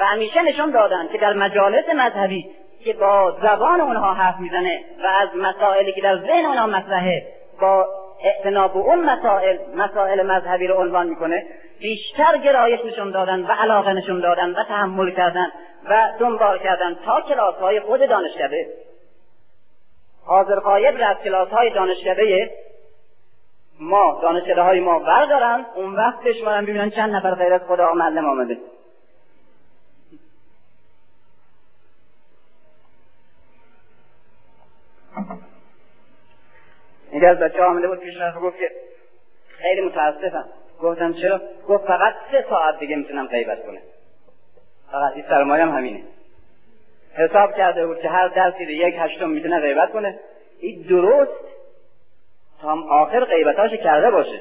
[0.00, 2.50] و همیشه نشان دادن که در مجالس مذهبی
[2.84, 7.26] که با زبان اونها حرف می‌زنه و از مسائلی که در ذهن اونها مطرحه
[7.60, 7.86] با
[8.24, 11.46] اعتنا به اون مسائل مسائل مذهبی رو عنوان می‌کنه.
[11.80, 15.46] بیشتر گرایش نشون دادن و علاقه نشون دادن و تحمل کردن
[15.90, 18.66] و دنبال کردن تا کلاس های خود دانشکده.
[20.26, 22.50] حاضر قایب از کلاس های دانشکده
[23.80, 28.28] ما دانشکده های ما بردارن اون وقت بشمارن ببینن چند نفر غیر از خدا معلم
[28.28, 28.58] آمده.
[37.14, 38.70] یکی از بچه آمده بود پیش گفت که
[39.48, 40.48] خیلی متاسفم.
[40.82, 43.80] گفتم چرا؟ گفت فقط سه ساعت دیگه می‌تونم غیبت کنه
[44.92, 46.02] فقط این سرمایه هم همینه.
[47.14, 50.18] حساب کرده بود که هر درسی یک هشتم می‌تونه غیبت کنه.
[50.60, 51.32] این درست
[52.62, 54.40] تا آخر غیبتاش کرده باشه.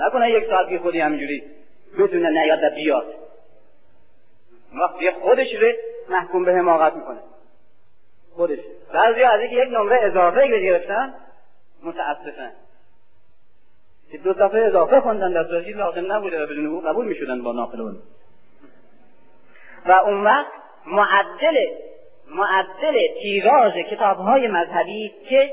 [0.00, 1.42] نکنه یک ساعت بی خودی همینجوری
[1.98, 3.06] بتونه نیاد بیاد.
[4.82, 5.68] وقتی خودش رو
[6.08, 7.18] محکوم به حماقت می‌کنه.
[8.36, 8.58] خودش.
[8.92, 11.14] بعضی از اینکه یک نمره اضافه گرفتن
[11.82, 12.52] متاسفن.
[14.12, 17.52] که دو صفحه اضافه خوندن در صورتی لازم نبوده و بدون او قبول می‌شدن با
[17.52, 17.98] ناقلون
[19.86, 20.52] و اون وقت
[20.86, 21.66] معدل
[22.30, 25.50] معدل تیراژ کتاب های مذهبی که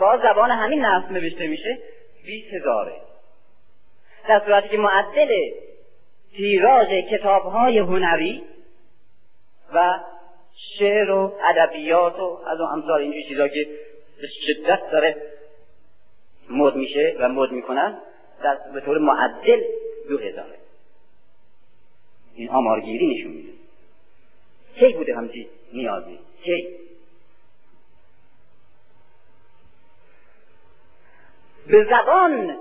[0.00, 1.78] با زبان همین نصف نوشته میشه
[2.26, 2.92] بیست هزاره
[4.28, 5.34] در صورتی که معدل
[6.36, 8.42] تیراژ کتاب های هنری
[9.74, 9.98] و
[10.78, 13.68] شعر و ادبیات و از اون امثال اینجور چیزا که
[14.20, 15.16] به شدت داره
[16.50, 17.98] مد میشه و مد می‌کنن
[18.42, 19.60] در به طور معدل
[20.08, 20.58] دو هزاره.
[22.34, 23.52] این آمارگیری نشون میده.
[24.74, 26.68] کی بوده همچی نیازی؟ کی؟
[31.66, 32.58] به زبان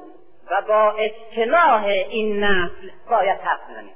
[0.51, 3.93] و با اصطلاح این نسل باید حرف بزنیم.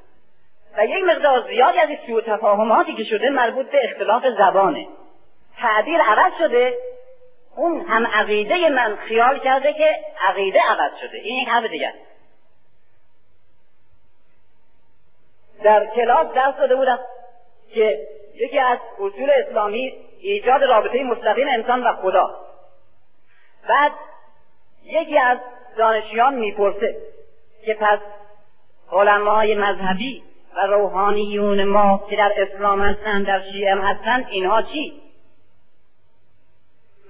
[0.78, 4.88] و یک مقدار زیادی از سوء تفاهماتی که شده مربوط به اختلاف زبانه.
[5.58, 6.78] تعبیر عوض شده
[7.56, 9.96] اون هم عقیده من خیال کرده که
[10.30, 11.18] عقیده عوض شده.
[11.18, 11.94] این یک حرف دیگر.
[15.64, 17.00] در کلاس درس داده بودم
[17.74, 22.36] که یکی از اصول اسلامی ایجاد رابطه مستقیم انسان و خدا.
[23.70, 23.92] بعد
[24.84, 25.38] یکی از
[25.78, 26.98] دانشیان می‌پرسه
[27.66, 28.00] که پس
[28.92, 30.24] علمای مذهبی
[30.56, 35.03] و روحانیون ما که در اسلام هستند در شیعه هستند اینها چی؟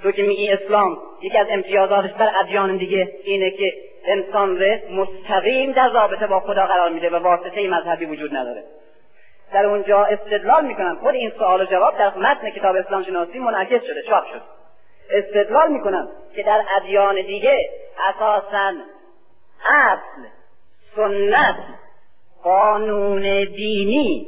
[0.03, 3.73] تو که میگی اسلام یکی از امتیازاتش بر ادیان دیگه اینه که
[4.05, 8.63] انسان رو مستقیم در رابطه با خدا قرار میده و واسطه مذهبی وجود نداره.
[9.53, 10.95] در اونجا استدلال می‌کنن.
[10.95, 14.01] خود این سوال و جواب در متن کتاب اسلام شناسی منعکس شده.
[14.09, 14.41] چاپ شد.
[15.11, 17.69] استدلال می‌کنن که در ادیان دیگه
[18.09, 18.73] اساسا
[19.65, 20.27] اصل
[20.95, 21.55] سنت
[22.43, 24.27] قانون دینی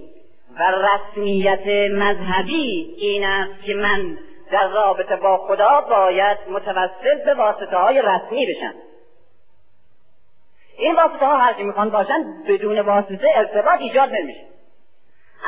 [0.60, 4.18] و رسمیت مذهبی این است که من
[4.56, 8.74] در رابطه با خدا باید متوسل به واسطه های رسمی بشن.
[10.78, 14.46] این واسطه ها هرچی می‌خوان باشن بدون واسطه ارتباط ایجاد نمیشه.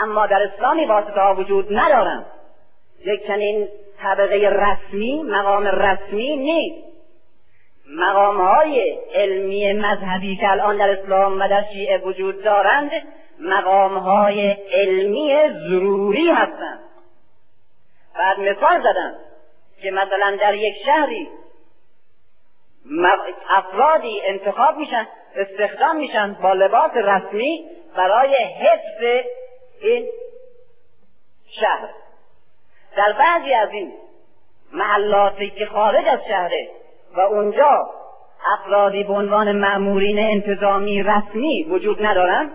[0.03, 2.25] اما در اسلامی واسطه ها وجود ندارن.
[3.05, 3.67] یک چنین
[4.01, 6.87] طبقه رسمی مقام رسمی نیست.
[7.97, 12.91] مقام های علمی مذهبی که الان در اسلام و در شیعه وجود دارند
[13.39, 15.35] مقام های علمی
[15.69, 16.79] ضروری هستند.
[18.39, 19.15] مثال زدن
[19.81, 21.29] که مثلا در یک شهری
[23.49, 27.65] افرادی انتخاب میشن استخدام میشن با لباس رسمی
[27.97, 29.25] برای حفظ
[29.81, 30.07] این
[31.59, 31.89] شهر.
[32.97, 33.93] در بعضی از این
[34.73, 36.69] محلاتی که خارج از شهره
[37.15, 37.89] و اونجا
[38.45, 42.51] افرادی به عنوان مأمورین انتظامی رسمی وجود ندارن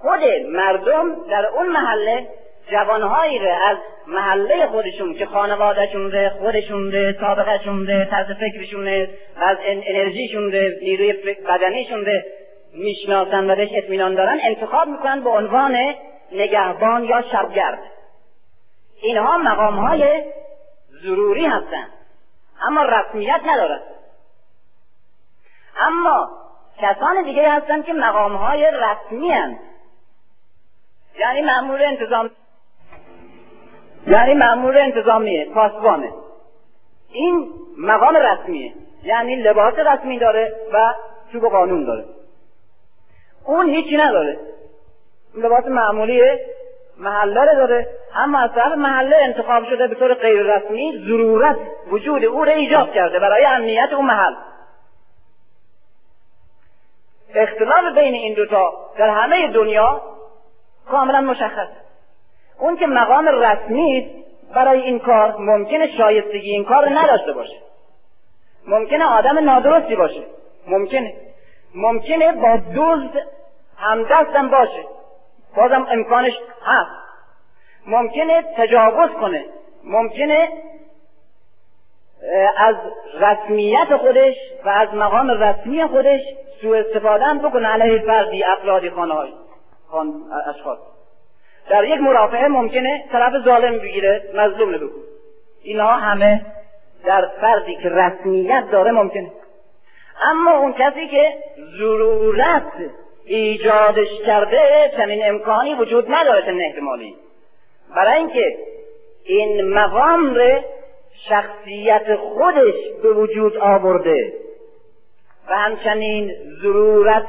[0.00, 2.28] خود مردم در اون محله
[2.68, 8.88] جوانهایی رو از محله خودشون که خانوادهشون ره خودشون ره سابقهشون ره طرز فکرشون
[9.36, 12.24] از انرژیشون ره نیروی بدنیشون ره
[12.74, 15.76] می‌شناسن و بهش اطمینان دارن انتخاب می‌کنن به عنوان
[16.32, 17.78] نگهبان یا شبگرد.
[19.02, 20.24] اینها مقام های
[21.02, 21.90] ضروری هستند
[22.62, 23.82] اما رسمیت ندارد
[25.80, 26.30] اما
[26.78, 29.58] کسان دیگه هستند که مقام های رسمی هستند
[31.18, 32.30] یعنی مأمور انتظام
[34.06, 36.12] یعنی مأمور انتظامیه پاسبانه.
[37.12, 38.72] این مقام رسمیه.
[39.02, 40.94] یعنی لباس رسمی داره و
[41.32, 42.04] چوب قانون داره.
[43.44, 44.38] اون هیچی نداره.
[45.34, 46.46] لباس معمولیه
[46.98, 47.88] محله داره.
[48.14, 51.56] اما از طرف محله انتخاب شده به طور غیر رسمی ضرورت
[51.90, 54.34] وجود او را ایجاد کرده برای امنیت اون محل.
[57.34, 60.00] اختلاف بین این دوتا در همه دنیا
[60.90, 61.68] کاملا مشخص
[62.60, 64.10] اون که مقام رسمی
[64.54, 67.56] برای این کار ممکنه شایستگی این کار نداشته باشه.
[68.66, 70.22] ممکنه آدم نادرستی باشه.
[70.66, 71.14] ممکنه.
[71.74, 73.26] ممکنه با دزد
[73.76, 74.84] همدستم باشه.
[75.56, 76.32] بازم امکانش
[76.64, 76.90] هست.
[77.86, 79.44] ممکنه تجاوز کنه.
[79.84, 80.48] ممکنه
[82.56, 82.76] از
[83.20, 84.34] رسمیت خودش
[84.64, 86.20] و از مقام رسمی خودش
[86.62, 89.32] سوء استفاده هم بکنه علیه فردی افرادی خانه های
[89.90, 90.14] خان
[90.48, 90.78] اشخاص.
[91.70, 94.90] در یک مرافعه ممکنه طرف ظالم بگیره مظلوم بگو
[95.62, 96.46] اینها همه
[97.04, 99.30] در فردی که رسمیت داره ممکنه.
[100.22, 101.32] اما اون کسی که
[101.78, 102.72] ضرورت
[103.24, 104.58] ایجادش کرده
[104.96, 107.16] چنین امکانی وجود نداره چنین احتمالی.
[107.96, 108.56] برای اینکه
[109.24, 110.60] این مقام رو
[111.28, 114.32] شخصیت خودش به وجود آورده
[115.48, 117.28] و همچنین ضرورت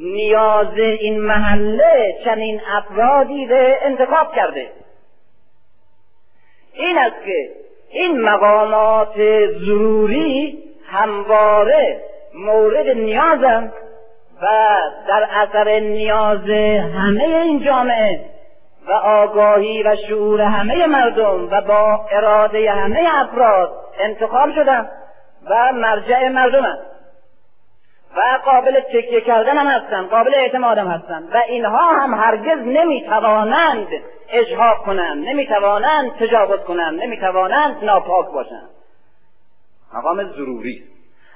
[0.00, 4.70] نیاز این محله چنین افرادی رو انتخاب کرده.
[6.72, 7.48] این است که
[7.90, 9.14] این مقامات
[9.64, 12.00] ضروری همواره
[12.34, 13.72] مورد نیازند
[14.42, 14.76] و
[15.08, 16.50] در اثر نیاز
[16.94, 18.20] همه این جامعه
[18.88, 24.90] و آگاهی و شعور همه مردم و با اراده همه افراد انتخاب شدن
[25.50, 26.78] و مرجع مردم
[28.16, 33.88] و قابل تکیه کردن هم هستند قابل اعتماد هم هستند و اینها هم هرگز نمی‌توانند
[34.28, 38.70] اجهاب کنند نمی‌توانند تجاوز کنند نمی‌توانند ناپاک باشند.
[39.94, 40.84] مقام ضروری.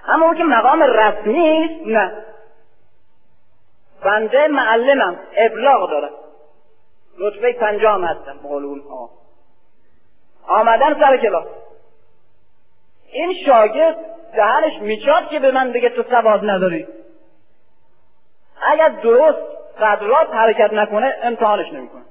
[0.09, 2.13] اما اون که مقام رسمی نه.
[4.05, 6.11] بنده معلمم ابلاغ دارم
[7.19, 9.11] رتبه پنجام هستم قول ها
[10.49, 11.47] آمدن سر کلاس.
[13.13, 13.97] این شاگرد
[14.37, 16.87] دهنش میچاد که به من بگه تو سواد نداری.
[18.73, 19.39] اگر درست
[19.81, 22.03] قدرات حرکت نکنه امتحانش نمی‌کنه.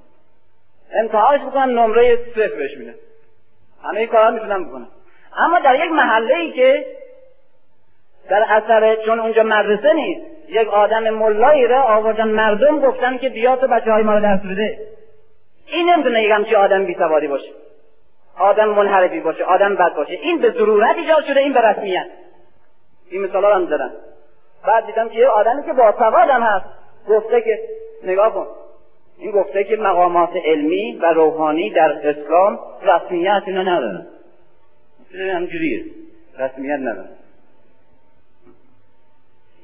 [1.00, 2.96] امتحانش می‌کنن نمره صفر بهش میده.
[3.84, 4.88] همه کارا می‌تونم بکنم
[5.38, 6.86] اما در یک محله ای که
[8.30, 13.56] در اثر چون اونجا مدرسه نیست یک آدم ملایی را آوردن مردم گفتن که بیا
[13.56, 14.80] تو بچه های ما رو درس بده.
[15.68, 17.50] این نمی‌تونه یک همچی آدم بی سوادی باشه.
[18.40, 20.14] آدم منحرفی باشه آدم بد باشه.
[20.14, 22.08] این به ضرورت ایجاد شده این به رسمیت.
[23.12, 23.92] این مثال هم زدن
[24.68, 26.66] بعد دیدم که یه آدمی که با سوادم هست
[27.10, 27.60] گفته که
[28.04, 28.48] نگاه کن.
[29.18, 34.08] این گفته که مقامات علمی و روحانی در اسلام رسمیت اینا ندارن.
[35.14, 35.84] همجوریه.
[36.40, 37.10] رسمیت ندارن.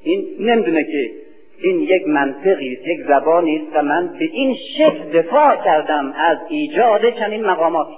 [0.02, 1.10] این نمی‌دونه که
[1.58, 6.38] این یک منطقی است یک زبانی است و من به این شکل دفاع کردم از
[6.48, 7.96] ایجاد چنین مقاماتی.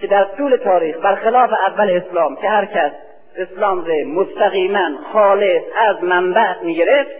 [0.00, 2.92] که در طول تاریخ برخلاف اول اسلام که هر کس
[3.36, 7.10] اسلام را مستقیما خالص از منبع می‌گرفت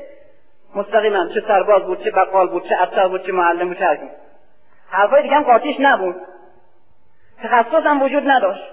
[0.75, 4.09] مستقیما چه سرباز بود چه بقال بود چه افسر بود چه معلم بود چه هرکی
[4.91, 6.17] حرفای دیگه هم قاطیش نبود.
[7.43, 8.65] تخصص هم وجود نداشت.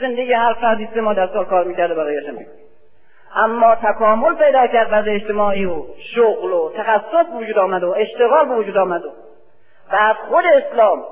[0.00, 2.24] زندگی هر فردی سه ما در سال کار می‌کرده برایش
[3.34, 5.84] اما تکامل پیدا کرد وضع اجتماعی و
[6.14, 9.10] شغل و تخصص وجود آمد و اشتغال وجود آمد و
[9.92, 11.04] بعد خود اسلام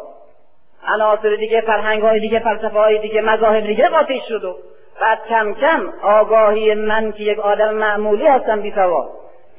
[0.87, 4.57] عناصر دیگه فرهنگ های دیگه فلسفه های دیگه مذاهب دیگه قاطی شد و
[5.01, 8.75] بعد کم کم آگاهی من که یک آدم معمولی هستم بی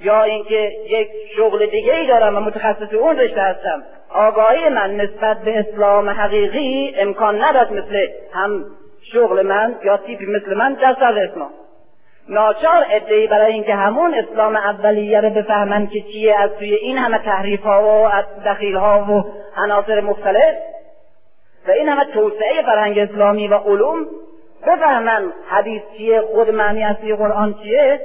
[0.01, 1.07] یا اینکه یک
[1.37, 6.95] شغل دیگه ای دارم و متخصص اون رشته هستم آگاهی من نسبت به اسلام حقیقی
[6.97, 8.65] امکان نداد مثل هم
[9.13, 11.49] شغل من یا تیپی مثل من در سر اسلام.
[12.29, 17.17] ناچار ادعی برای اینکه همون اسلام اولیه رو بفهمند که چیه از توی این همه
[17.17, 18.11] تحریف ها و
[18.45, 19.23] دخیل ها و
[19.61, 20.55] عناصر مختلف
[21.69, 24.07] و این همه توسعه فرهنگ اسلامی و علوم
[24.67, 27.99] بفهمن حدیث چیه خود معنی اصلی قرآن چیه؟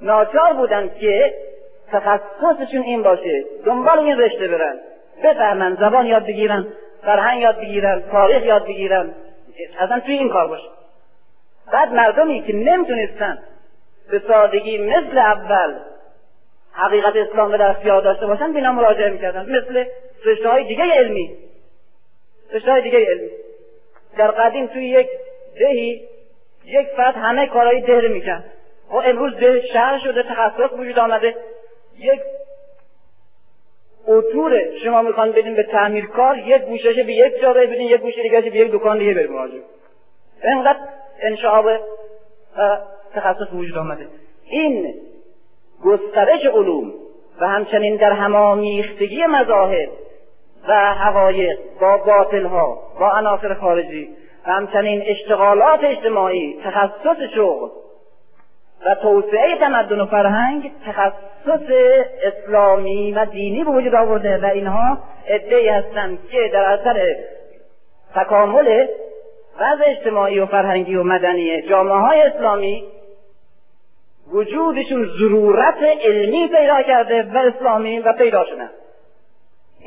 [0.00, 1.34] ناچار بودن که
[1.92, 4.78] تخصصشون این باشه دنبال این رشته برن
[5.24, 6.66] بفهمن زبان یاد بگیرن
[7.02, 9.10] فرهنگ یاد بگیرن تاریخ یاد بگیرن
[9.80, 10.68] اصلا توی این کار باشه.
[11.72, 13.38] بعد مردمی که نمی‌تونستن
[14.10, 15.74] به سادگی مثل اول
[16.72, 19.84] حقیقت اسلام رو در اختیار داشته باشن بینا مراجعه می‌کردن مثل
[20.24, 21.47] رشته های دیگه علمی.
[22.52, 23.30] رشته دیگه علمی
[24.18, 25.08] در قدیم توی یک
[25.58, 26.08] دهی
[26.64, 28.44] یک فرد همه کارهای ده رو می‌کرد.
[28.88, 31.34] و خب امروز ده شهر شده تخصص وجود آمده.
[31.98, 32.20] یک
[34.06, 38.22] اتوره شما می‌خوان بدین به تعمیر کار یک گوشش به یک جا بدین یک گوشه
[38.22, 39.62] دیگه به یک دکان دیگه بریم مراجعه.
[40.44, 40.78] اینقدر
[41.20, 41.66] انشعاب
[43.14, 44.06] تخصص وجود آمده.
[44.50, 44.94] این
[45.84, 46.92] گسترش علوم
[47.40, 49.88] و همچنین در همامیختگی مذاهب
[50.68, 54.08] و حقایق با باطل ها با عناصر خارجی
[54.46, 57.68] و همچنین اشتغالات اجتماعی تخصص شغل
[58.86, 61.70] و توسعه تمدن و فرهنگ تخصص
[62.22, 67.16] اسلامی و دینی به وجود آورده و اینها ادعی هستند که در اثر
[68.14, 68.86] تکامل
[69.60, 72.84] وضع اجتماعی و فرهنگی و مدنی جامعه های اسلامی
[74.32, 78.70] وجودشون ضرورت علمی پیدا کرده و اسلامی و پیدا شدن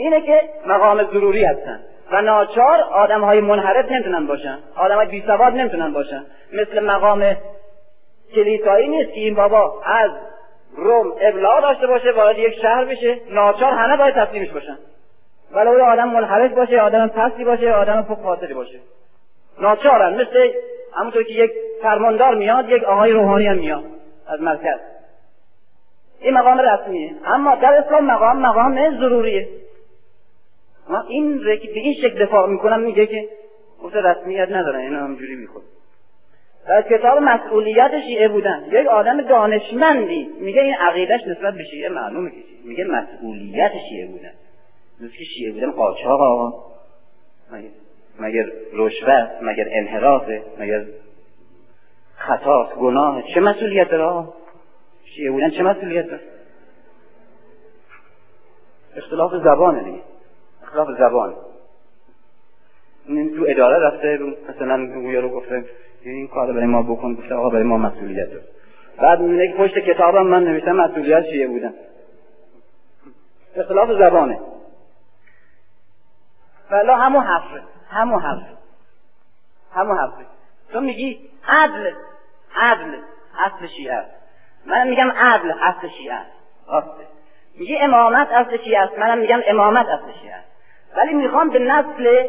[0.02, 1.80] اینه که مقام ضروری هستن.
[2.12, 4.58] و ناچار آدم های منحرف نمی‌تونن باشن.
[4.76, 6.24] آدم های بیسواد نمی‌تونن باشن.
[6.54, 7.36] مثل مقام
[8.36, 10.12] کلیسایی نیست که این بابا از
[10.76, 13.18] روم ابلاغ داشته باشه وارد یک شهر بشه.
[13.30, 14.78] ناچار همه باید تسلیمش باشن.
[15.52, 18.80] ولو آدم منحرف باشه آدم پستی باشه آدم فوق باشه.
[19.60, 20.14] ناچارن.
[20.14, 20.50] مثل
[20.94, 23.84] همونطور که یک فرماندار میاد یک آقای روحانی هم میاد
[24.28, 24.80] از مرکز.
[26.20, 27.16] این مقام رسمیه.
[27.26, 29.48] اما در اسلام مقام مقام ضروریه.
[30.92, 33.30] ما این به این شکل دفاع می‌کنم میگه که
[33.84, 35.64] گفته رسمیت نداره اینا همجوری میخود
[36.68, 42.30] در کتاب مسئولیت شیعه بودن یک آدم دانشمندی میگه این عقیدش نسبت به شیعه معلومه
[42.30, 44.32] که میگه مسئولیت شیعه بودن.
[45.02, 46.72] مثل که شیعه بودن قاچاق آقا.
[48.20, 50.86] مگر رشوه مگر انحرافه مگر
[52.16, 53.24] خطاست گناه.
[53.34, 54.28] چه مسئولیت داره
[55.06, 56.22] شیعه بودن چه مسئولیت داره؟
[58.96, 60.11] اختلاف زبانه دیگه.
[60.72, 61.36] اختلاف زبان.
[63.06, 64.20] این تو اداره رفته
[64.50, 64.76] مثلا
[65.22, 65.66] رو گفته
[66.02, 68.44] این کار برای ما بکن گفته آقا برای ما مسئولیت داره
[68.98, 71.74] بعد میگه پشت کتابم من نوشتم مسئولیت شیعه بودن.
[73.56, 74.40] اختلاف زبانه.
[76.72, 77.64] ولی همون حرفه.
[77.90, 78.58] همون حرفه.
[79.98, 80.26] حرفه.
[80.74, 81.92] تو میگی عدل.
[82.56, 82.98] عدل.
[83.40, 83.94] اصل شیعه.
[83.94, 84.12] است
[84.66, 86.22] من میگم عدل اصل شیعه.
[86.68, 87.04] راسته
[87.56, 89.00] میگه امامت اصل شیعه است.
[89.00, 90.51] منم میگم امامت اصل شیعه
[90.98, 92.28] ولی می‌خوام به نسل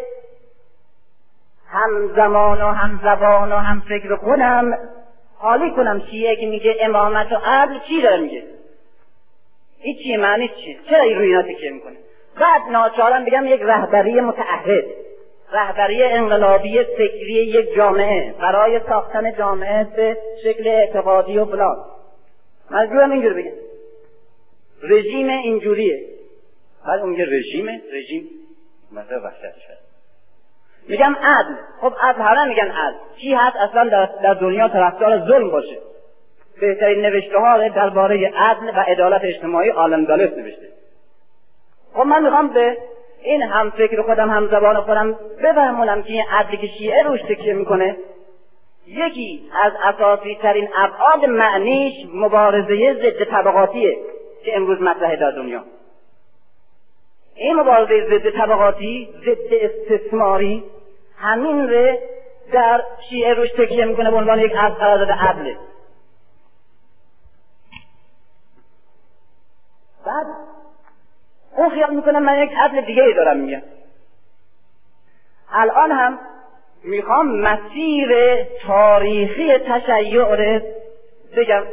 [1.68, 4.78] هم زمان و هم زبان و هم فکر خودم
[5.38, 6.02] حالی کنم.
[6.10, 8.42] شیعه که میگه امامت و عدل چی داره میگه؟
[9.82, 11.96] این چیه معنی چیه چرا این روی اینا تکیه می‌کنه؟
[12.40, 14.84] بعد ناچارم بگم یک رهبری متعهد
[15.52, 21.76] رهبری انقلابی فکری یک جامعه برای ساختن جامعه به شکل اعتقادی و فلان.
[22.70, 23.52] مجبورم اینجور بگم.
[24.82, 26.04] رژیم اینجوریه.
[26.86, 28.28] بعد اون رژیمه رژیم
[28.92, 29.92] مثلا وحشتش هست
[30.88, 31.54] میگم عدل.
[31.80, 32.96] خب عدل همه میگن عدل.
[33.20, 35.78] چی هست؟ اصلا در, در دنیا طرفدار ظلم باشه.
[36.60, 40.68] بهترین نوشته ها درباره عدل و عدالت اجتماعی عالم دالس نوشته.
[41.94, 42.76] خب من می‌خوام به
[43.22, 47.54] این هم فکر خودم هم زبان خودم بفهمونم که این عدلی که شیعه روش تکیه
[47.54, 47.96] می‌کنه.
[48.86, 53.96] یکی از اساسی ترین ابعاد معنیش مبارزه ضد طبقاتیه
[54.44, 55.64] که امروز مطرحه در دنیا.
[57.34, 60.64] این مبارزه ضد طبقاتی ضد استثماری
[61.18, 61.98] همین ره
[62.52, 65.56] در شیعه روش تکیه می‌کنه به عنوان یک از قرارداد عدله
[70.06, 70.26] بعد
[71.56, 73.62] اون خیال می‌کنه من یک عدل دیگه ای دارم میگم.
[75.52, 76.18] الان هم
[76.84, 80.60] می‌خوام مسیر تاریخی تشیع رو
[81.36, 81.64] بگم.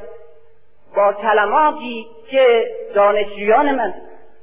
[0.95, 3.93] با کلماتی که دانشجویان من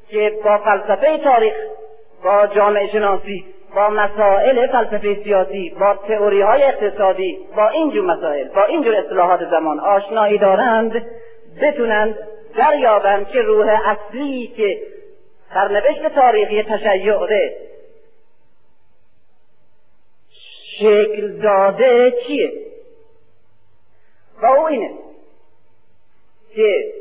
[0.09, 1.54] که با فلسفه تاریخ
[2.24, 3.44] با جامعه شناسی
[3.74, 9.80] با مسائل فلسفه سیاسی با تئوری های اقتصادی با اینجور مسائل با اینجور اصطلاحات زمان
[9.80, 11.07] آشنایی دارند
[11.62, 12.18] بتونند
[12.57, 14.80] دریابند که روح اصلی که
[15.54, 17.14] سرنوشت تاریخی تشیع
[20.78, 22.52] شکل داده چیه؟
[24.42, 24.90] و او اینه
[26.54, 26.92] که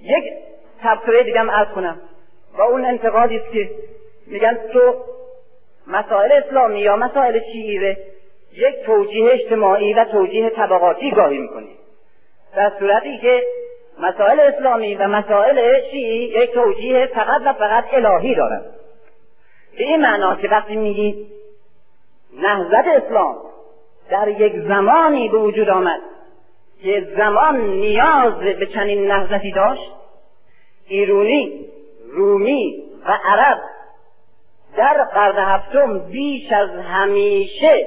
[0.00, 0.47] یک
[0.82, 2.00] تبصره دیگم ارز کنم.
[2.58, 3.70] و اون انتقادی است که
[4.26, 4.94] میگن تو
[5.86, 7.96] مسائل اسلامی یا مسائل شیعی
[8.52, 11.76] یک توجیه اجتماعی و توجیه طبقاتی گاهی می‌کنی.
[12.56, 13.42] در صورتی که
[13.98, 18.64] مسائل اسلامی و مسائل شیعی یک توجیه فقط و فقط الهی دارند
[19.78, 21.26] به این معنا که وقتی میگی
[22.42, 23.36] نهضت اسلام
[24.10, 26.00] در یک زمانی به وجود آمد
[26.82, 29.92] که زمان نیاز به چنین نهضتی داشت
[30.88, 31.66] ایرونی
[32.12, 33.58] رومی و عرب
[34.76, 37.86] در قرن هفتم بیش از همیشه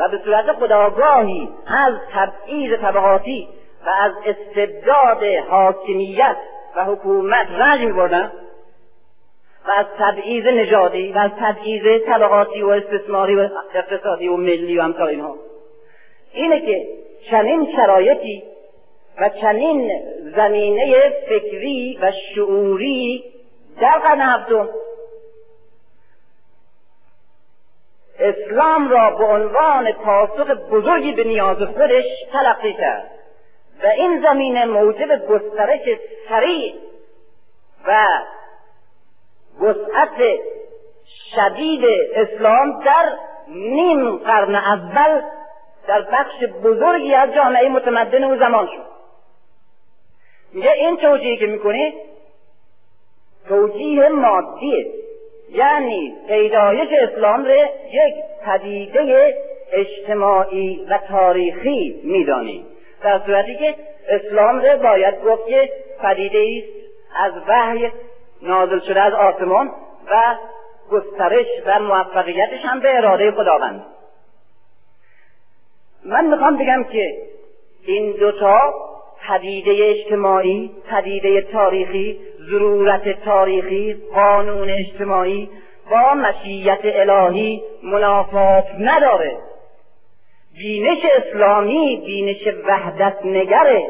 [0.00, 3.48] و به صورت خداگاهی از تبعیض طبقاتی
[3.86, 6.36] و از استبداد حاکمیت
[6.76, 8.32] و حکومت رنج میبردن
[9.68, 14.82] و از تبعیض نژادی و از تبعیض طبقاتی و استثماری و اقتصادی و ملی و
[14.82, 15.36] امثال اینها
[16.32, 16.86] اینه که
[17.30, 18.42] چنین شرایطی
[19.20, 20.02] و چنین
[20.36, 23.24] زمینه فکری و شعوری
[23.80, 24.68] در قرن هفتم.
[28.18, 33.10] اسلام را به عنوان پاسخ بزرگی به نیاز خودش تلقی کرد
[33.82, 35.80] و این زمینه موجب گسترش
[36.28, 36.74] سریع
[37.86, 38.06] و
[39.60, 40.38] وسعت
[41.34, 43.12] شدید اسلام در
[43.48, 45.22] نیم قرن اول
[45.88, 48.95] در بخش بزرگی از جامعه متمدن او زمان شد.
[50.52, 51.92] میگه این توجیهی که می‌کنه
[53.48, 54.86] توجیه مادیه
[55.50, 57.56] یعنی پیدایش اسلام را
[57.90, 59.36] یک پدیده
[59.72, 62.66] اجتماعی و تاریخی می‌دانیم
[63.02, 63.74] در صورتی که
[64.08, 65.72] اسلام را باید گفت که
[66.02, 66.86] پدیده است
[67.16, 67.90] از وحی
[68.42, 69.70] نازل شده از آسمان
[70.10, 70.36] و
[70.90, 73.84] گسترش و موفقیتش هم به اراده خداوند.
[76.04, 77.16] من می‌خوام بگم که
[77.86, 78.74] این دوتا
[79.28, 82.18] پدیده اجتماعی پدیده تاریخی
[82.50, 85.48] ضرورت تاریخی قانون اجتماعی
[85.90, 89.36] با مشیت الهی منافات نداره.
[90.58, 93.86] بینش اسلامی بینش وحدت نگره.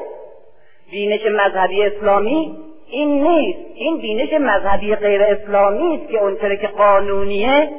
[0.91, 2.57] بینش مذهبی اسلامی
[2.91, 3.59] این نیست.
[3.74, 7.70] این بینش مذهبی غیر اسلامی است که اونطور که قانونیه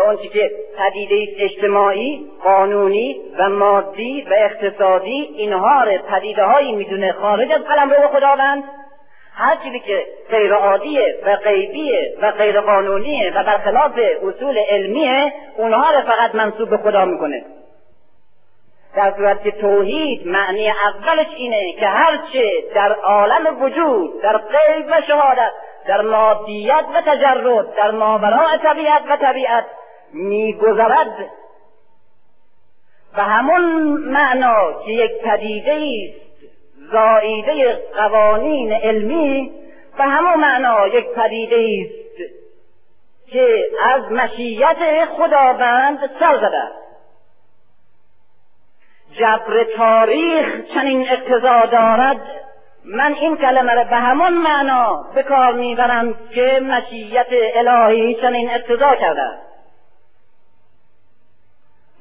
[0.00, 7.52] اون که پدیده اجتماعی قانونی و مادی و اقتصادی اینها رو پدیده هایی می‌دونه خارج
[7.52, 8.64] از قلم رو خداوند.
[9.34, 13.92] هر چیزی که غیر عادیه و غیبیه و غیر قانونیه و برخلاف
[14.22, 17.44] اصول علمیه اونها رو فقط منصوب به خدا می‌کنه.
[18.96, 25.00] در صورت که توحید معنی اولش اینه که هرچه در عالم وجود در غیب و
[25.06, 25.52] شهادت
[25.88, 29.64] در مادیت و تجرد در ماوراء طبیعت و طبیعت
[30.12, 31.30] میگذرد.
[33.16, 36.30] و همون معنا که یک پدیده است
[36.92, 39.52] زاییده قوانین علمی
[39.98, 42.00] و همون معنا یک پدیده است
[43.26, 46.68] که از مشیت خداوند سر زده.
[49.18, 52.20] جبر تاریخ چنین اقتضا دارد.
[52.84, 58.96] من این کلمه را به همون معنا به کار می‌برم که مشیت الهی چنین اقتضا
[58.96, 59.49] کرده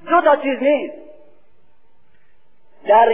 [0.10, 0.94] دو تا چیز نیست.
[2.88, 3.12] در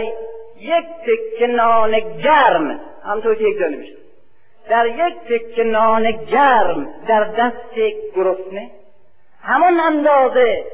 [0.58, 3.96] یک تکه نان گرم همطور که یک جانب میشه
[4.68, 7.74] در یک تکه نان گرم در دست
[8.16, 8.70] گرسنه
[9.42, 10.64] همون اندازه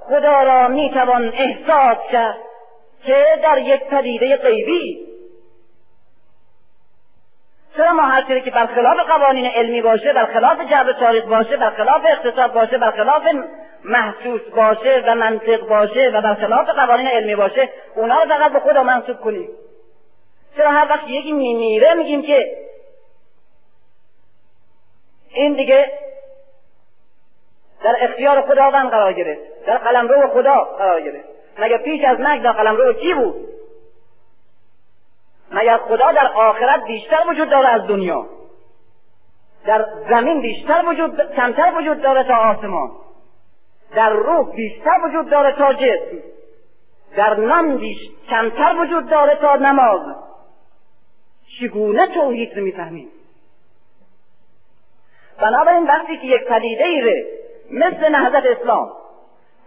[0.00, 2.38] خدا را می‌توان احساس کرد
[3.04, 5.07] که در یک پدیده غیبی
[7.78, 12.52] چرا اما هر چیزی که برخلاف قوانین علمی باشه برخلاف جبر تاریخ باشه برخلاف اقتصاد
[12.52, 13.22] باشه برخلاف
[13.84, 18.82] محسوس باشه و منطق باشه و برخلاف قوانین علمی باشه اونا رو فقط به خدا
[18.82, 19.48] منصوب کنیم.
[20.56, 22.56] چرا هر وقت یکی میمیره میگیم که
[25.30, 25.92] این دیگه
[27.84, 31.28] در اختیار خداوند قرار گرفت در قلمرو خدا قرار گرفت.
[31.58, 33.57] مگر پیش از مرگ در قلمرو کی بود؟
[35.50, 38.26] مگر خدا در آخرت بیشتر وجود داره از دنیا؟
[39.66, 42.90] در زمین بیشتر وجود کمتر وجود داره تا آسمان.
[43.94, 46.18] در روح بیشتر وجود داره تا جسم.
[47.16, 47.98] در نام بیش
[48.30, 50.00] کمتر وجود داره تا نماز.
[51.60, 53.08] چگونه توحید رو می‌فهمیم؟
[55.40, 57.24] بنابراین وقتی که یک پدیده ای
[57.70, 58.92] مثل نهضت اسلام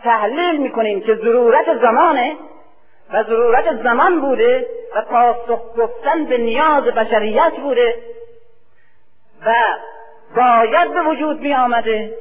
[0.03, 2.35] تحلیل می‌کنیم که ضرورت زمانه
[3.13, 7.95] و ضرورت زمان بوده و پاسخ گفتن به نیاز بشریت بوده
[9.45, 9.53] و
[10.35, 12.17] باید به وجود می آمده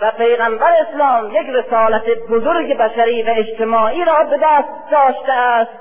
[0.00, 5.80] و پیغمبر اسلام یک رسالت بزرگ بشری و اجتماعی را به دست داشته است.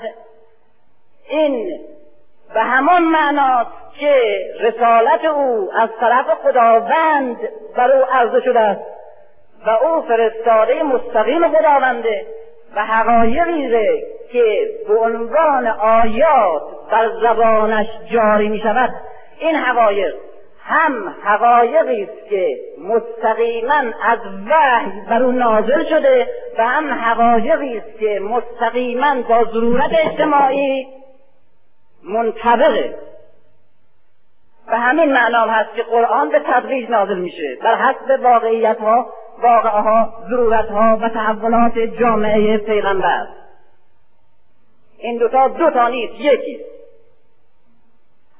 [1.30, 1.80] این
[2.54, 4.22] به همان معناست که
[4.60, 7.38] رسالت او از طرف خداوند
[7.76, 8.82] بر او عرضه شده است
[9.66, 12.26] و او فرستاده مستقیم خداونده.
[12.76, 13.70] و حقایقی
[14.32, 18.90] که به عنوان آیات بر زبانش جاری می شود
[19.40, 20.16] این حقایق
[20.68, 24.20] هم حقایقی است که مستقیما از
[24.50, 30.88] وحی بر او نازل شده و هم حقایقی است که مستقیما با ضرورت اجتماعی
[32.04, 32.96] منطبقه.
[34.68, 37.58] به همین معنا هست که قرآن به تدریج نازل میشه.
[37.64, 43.28] بر حسب واقعیت ها واقعه ها ضرورت ها و تحولات جامعه پیغمبر.
[44.98, 46.60] این دوتا دو تا نیست یکی.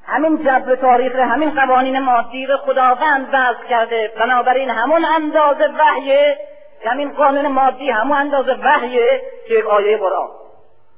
[0.06, 4.12] همین جبر تاریخ همین قوانین مادی رو خداوند وضع کرده.
[4.20, 6.38] بنابراین همون اندازه وحیه
[6.86, 10.45] همین قانون مادی همون اندازه وحیه که آیه قرآن.